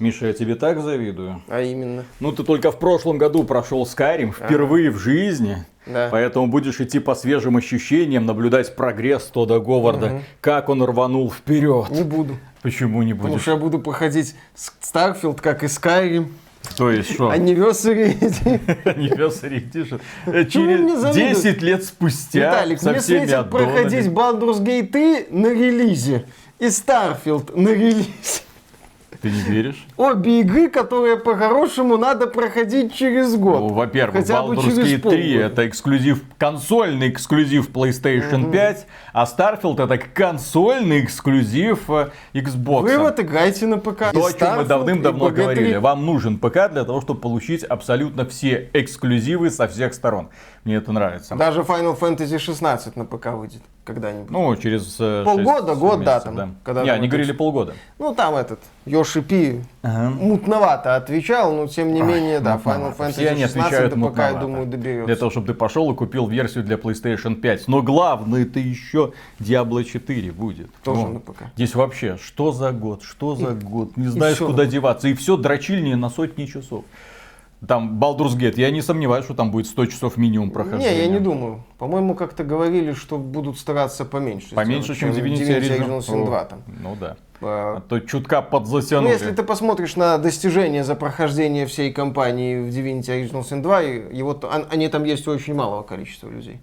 Миша, 0.00 0.28
я 0.28 0.32
тебе 0.32 0.54
так 0.54 0.80
завидую. 0.80 1.42
А 1.48 1.60
именно. 1.60 2.04
Ну, 2.20 2.32
ты 2.32 2.42
только 2.42 2.72
в 2.72 2.78
прошлом 2.78 3.18
году 3.18 3.44
прошел 3.44 3.84
Skyrim, 3.84 4.32
впервые 4.32 4.90
в 4.90 4.96
жизни. 4.98 5.58
Да. 5.86 6.08
Поэтому 6.10 6.46
будешь 6.46 6.80
идти 6.80 7.00
по 7.00 7.14
свежим 7.14 7.58
ощущениям, 7.58 8.24
наблюдать 8.24 8.74
прогресс 8.74 9.24
Тода 9.24 9.58
Говарда, 9.60 10.22
как 10.40 10.70
он 10.70 10.82
рванул 10.82 11.30
вперед. 11.30 11.90
Не 11.90 12.02
буду. 12.02 12.36
Почему 12.62 13.02
не 13.02 13.12
Потому 13.12 13.34
будешь? 13.34 13.42
что 13.42 13.50
я 13.52 13.56
буду 13.58 13.78
проходить 13.78 14.34
Starfield, 14.54 15.40
как 15.42 15.62
и 15.62 15.66
Skyrim. 15.66 16.28
То 16.76 16.90
есть 16.90 17.12
что? 17.12 17.32
Anniversary. 17.32 18.18
Anniversary 18.84 19.70
Edition. 19.70 20.00
Э, 20.26 20.30
мне 20.30 20.46
Через 20.46 21.00
завидуешь? 21.00 21.36
10 21.38 21.62
лет 21.62 21.84
спустя 21.84 22.38
Виталик, 22.50 22.80
со 22.80 22.90
мне 22.90 23.00
светит 23.00 23.50
проходить 23.50 24.06
Baldur's 24.06 24.62
Gate 24.62 24.86
3 24.88 25.26
на 25.30 25.48
релизе 25.48 26.24
и 26.58 26.66
Starfield 26.66 27.58
на 27.58 27.68
релизе. 27.68 28.06
Ты 29.22 29.30
не 29.30 29.42
веришь? 29.42 29.86
Обе 29.96 30.40
игры, 30.40 30.70
которые 30.70 31.16
по-хорошему 31.18 31.98
надо 31.98 32.26
проходить 32.26 32.94
через 32.94 33.36
год. 33.36 33.60
Ну, 33.60 33.68
во-первых, 33.68 34.16
Хотя 34.16 34.34
Baldur's 34.40 34.76
Gate 34.78 34.98
3 34.98 34.98
полгода. 35.00 35.46
это 35.46 35.68
эксклюзив, 35.68 36.22
консольный 36.38 37.10
эксклюзив 37.10 37.68
PlayStation 37.70 38.50
5, 38.50 38.86
а 39.12 39.24
Starfield 39.24 39.82
это 39.84 39.98
консольный 39.98 41.04
эксклюзив 41.04 41.90
э, 41.90 42.10
Xbox. 42.32 42.82
Вы 42.82 42.98
вот 42.98 43.20
играете 43.20 43.66
на 43.66 43.78
ПК. 43.78 44.12
То, 44.12 44.28
И 44.28 44.32
о 44.32 44.38
чем 44.38 44.56
мы 44.56 44.62
Starfield, 44.62 44.66
давным-давно 44.66 45.28
и 45.28 45.30
BG3. 45.32 45.34
говорили. 45.34 45.76
Вам 45.76 46.06
нужен 46.06 46.38
ПК 46.38 46.70
для 46.70 46.84
того, 46.84 47.00
чтобы 47.02 47.20
получить 47.20 47.62
абсолютно 47.62 48.24
все 48.24 48.70
эксклюзивы 48.72 49.50
со 49.50 49.68
всех 49.68 49.92
сторон. 49.92 50.30
Мне 50.64 50.76
это 50.76 50.92
нравится. 50.92 51.34
Даже 51.36 51.60
Final 51.60 51.98
Fantasy 51.98 52.38
16 52.38 52.96
на 52.96 53.04
ПК 53.04 53.26
выйдет 53.28 53.62
когда-нибудь. 53.84 54.30
Ну, 54.30 54.54
через 54.56 54.96
э, 55.00 55.22
Полгода, 55.24 55.74
год, 55.74 56.04
да, 56.04 56.16
месяцев, 56.16 56.36
там, 56.36 56.56
когда 56.62 56.82
Не, 56.84 56.90
они 56.90 57.08
говорили 57.08 57.32
полгода. 57.32 57.74
Ну, 57.98 58.14
там 58.14 58.36
этот, 58.36 58.60
Йоши 59.10 59.22
Пи 59.22 59.60
мутновато 59.82 60.96
отвечал, 60.96 61.54
но 61.54 61.66
тем 61.66 61.92
не 61.92 62.02
менее, 62.02 62.40
да, 62.40 62.60
Final. 62.62 62.96
Fantasy 62.96 63.12
Все 63.12 63.30
они 63.30 63.42
16 63.42 63.56
отвечают 63.56 63.94
до 63.94 64.08
ПК, 64.08 64.18
я 64.18 64.34
думаю, 64.34 64.66
Для 64.66 64.78
доберется. 64.78 65.16
того, 65.16 65.30
чтобы 65.30 65.46
ты 65.48 65.54
пошел 65.54 65.90
и 65.90 65.94
купил 65.94 66.28
версию 66.28 66.64
для 66.64 66.76
PlayStation 66.76 67.34
5. 67.34 67.68
Но 67.68 67.82
главное, 67.82 68.42
это 68.42 68.60
еще 68.60 69.12
Diablo 69.40 69.82
4 69.82 70.32
будет. 70.32 70.72
Тоже 70.84 71.00
Ну, 71.02 71.12
на 71.14 71.20
ПК. 71.20 71.44
Здесь 71.56 71.74
вообще, 71.74 72.18
что 72.22 72.52
за 72.52 72.72
год, 72.72 73.02
что 73.02 73.34
за 73.34 73.52
год, 73.52 73.96
не 73.96 74.08
знаешь, 74.08 74.38
куда 74.38 74.66
деваться. 74.66 75.08
И 75.08 75.14
все 75.14 75.36
дрочильнее 75.36 75.96
на 75.96 76.10
сотни 76.10 76.46
часов. 76.46 76.84
Там 77.66 77.98
Baldur's 78.02 78.38
Gate, 78.38 78.54
я 78.56 78.70
не 78.70 78.80
сомневаюсь, 78.80 79.24
что 79.26 79.34
там 79.34 79.50
будет 79.50 79.66
100 79.66 79.86
часов 79.86 80.16
минимум 80.16 80.50
прохождения. 80.50 80.94
Не, 80.96 81.02
я 81.02 81.08
не 81.08 81.20
думаю. 81.20 81.62
По-моему, 81.78 82.14
как-то 82.14 82.42
говорили, 82.42 82.92
что 82.92 83.18
будут 83.18 83.58
стараться 83.58 84.06
поменьше. 84.06 84.54
Поменьше, 84.54 84.94
чем 84.94 85.12
сделать, 85.12 85.32
Divinity, 85.32 85.60
Original 85.60 85.98
Original. 85.98 85.98
Sin 85.98 86.24
2 86.24 86.40
О, 86.40 86.44
там. 86.46 86.62
Ну 86.82 86.96
да. 86.98 87.16
А, 87.42 87.80
то 87.88 88.00
чутка 88.00 88.40
Ну, 88.42 88.48
подзатянули. 88.50 89.12
если 89.12 89.30
ты 89.32 89.42
посмотришь 89.42 89.96
на 89.96 90.18
достижения 90.18 90.84
за 90.84 90.94
прохождение 90.94 91.66
всей 91.66 91.92
кампании 91.92 92.58
в 92.60 92.68
Divinity 92.68 93.08
Original 93.08 93.42
Sin 93.48 93.62
2, 93.62 93.82
и- 93.82 94.16
его, 94.16 94.38
они 94.70 94.88
там 94.88 95.04
есть 95.04 95.26
у 95.26 95.30
очень 95.30 95.54
малого 95.54 95.82
количества 95.82 96.28
людей. 96.28 96.60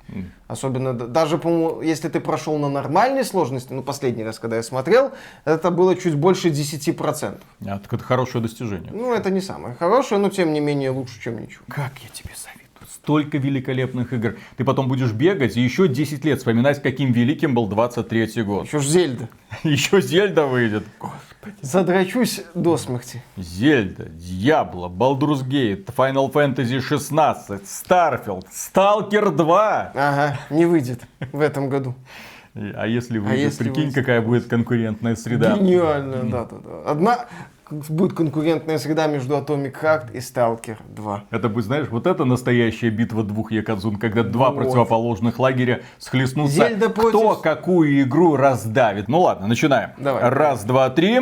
Особенно, 0.47 0.93
д- 0.93 1.07
даже, 1.07 1.37
по-моему, 1.37 1.81
если 1.81 2.09
ты 2.09 2.19
прошел 2.19 2.57
на 2.57 2.69
нормальной 2.69 3.25
сложности, 3.25 3.73
ну, 3.73 3.81
последний 3.83 4.23
раз, 4.23 4.39
когда 4.39 4.55
я 4.57 4.63
смотрел, 4.63 5.11
это 5.45 5.71
было 5.71 5.95
чуть 5.95 6.15
больше 6.15 6.49
10%. 6.49 7.41
А, 7.65 7.79
так 7.79 7.91
это 7.93 8.03
хорошее 8.03 8.41
достижение. 8.41 8.91
Ну, 8.93 9.13
это 9.13 9.29
не 9.29 9.41
самое 9.41 9.75
хорошее, 9.75 10.21
но, 10.21 10.29
тем 10.29 10.53
не 10.53 10.59
менее, 10.59 10.91
лучше, 10.91 11.19
чем 11.21 11.41
ничего. 11.41 11.63
Как 11.67 11.91
я 12.03 12.09
тебе 12.13 12.29
завидую. 12.35 12.66
Столько 12.93 13.37
великолепных 13.37 14.13
игр. 14.13 14.37
Ты 14.55 14.63
потом 14.63 14.87
будешь 14.87 15.11
бегать 15.11 15.57
и 15.57 15.61
еще 15.61 15.87
10 15.87 16.23
лет 16.25 16.39
вспоминать, 16.39 16.81
каким 16.81 17.11
великим 17.11 17.53
был 17.53 17.67
23 17.67 18.43
год. 18.43 18.65
Еще 18.65 18.79
ж 18.79 18.85
Зельда. 18.85 19.29
Еще 19.63 20.01
Зельда 20.01 20.45
выйдет. 20.45 20.83
Задрачусь 21.61 22.43
до 22.53 22.77
смерти. 22.77 23.23
Зельда, 23.37 24.05
Дьябло, 24.09 24.89
Baldur's 24.89 25.47
Gate, 25.47 25.85
Final 25.95 26.31
Fantasy 26.31 26.81
16, 26.81 27.61
Starfield, 27.63 28.45
Stalker 28.51 29.35
2. 29.35 29.91
Ага, 29.93 30.39
не 30.49 30.65
выйдет 30.65 31.01
в 31.31 31.39
этом 31.39 31.69
году. 31.69 31.95
А 32.53 32.87
если 32.87 33.19
выйдет, 33.19 33.39
если 33.39 33.63
прикинь, 33.65 33.83
выйдет? 33.83 33.95
какая 33.95 34.21
будет 34.21 34.47
конкурентная 34.47 35.15
среда. 35.15 35.55
Гениально, 35.55 36.23
да, 36.23 36.45
да, 36.45 36.57
да. 36.57 36.91
Одна 36.91 37.25
будет 37.71 38.13
конкурентная 38.13 38.77
среда 38.77 39.07
между 39.07 39.35
Atomic 39.35 39.75
Heart 39.81 40.13
и 40.13 40.17
Stalker 40.19 40.77
2. 40.89 41.23
Это 41.31 41.49
будет, 41.49 41.65
знаешь, 41.65 41.87
вот 41.89 42.07
это 42.07 42.25
настоящая 42.25 42.89
битва 42.89 43.23
двух 43.23 43.51
якадзун, 43.51 43.97
когда 43.97 44.23
два 44.23 44.49
Вот. 44.51 44.57
противоположных 44.63 45.39
лагеря 45.39 45.81
схлестнутся, 45.97 46.67
Зельда 46.67 46.89
кто 46.89 47.11
против- 47.11 47.41
какую 47.41 48.01
игру 48.03 48.35
раздавит. 48.35 49.07
Ну 49.07 49.21
ладно, 49.21 49.47
начинаем. 49.47 49.91
Давай. 49.97 50.29
Раз, 50.29 50.63
два, 50.63 50.89
три. 50.89 51.19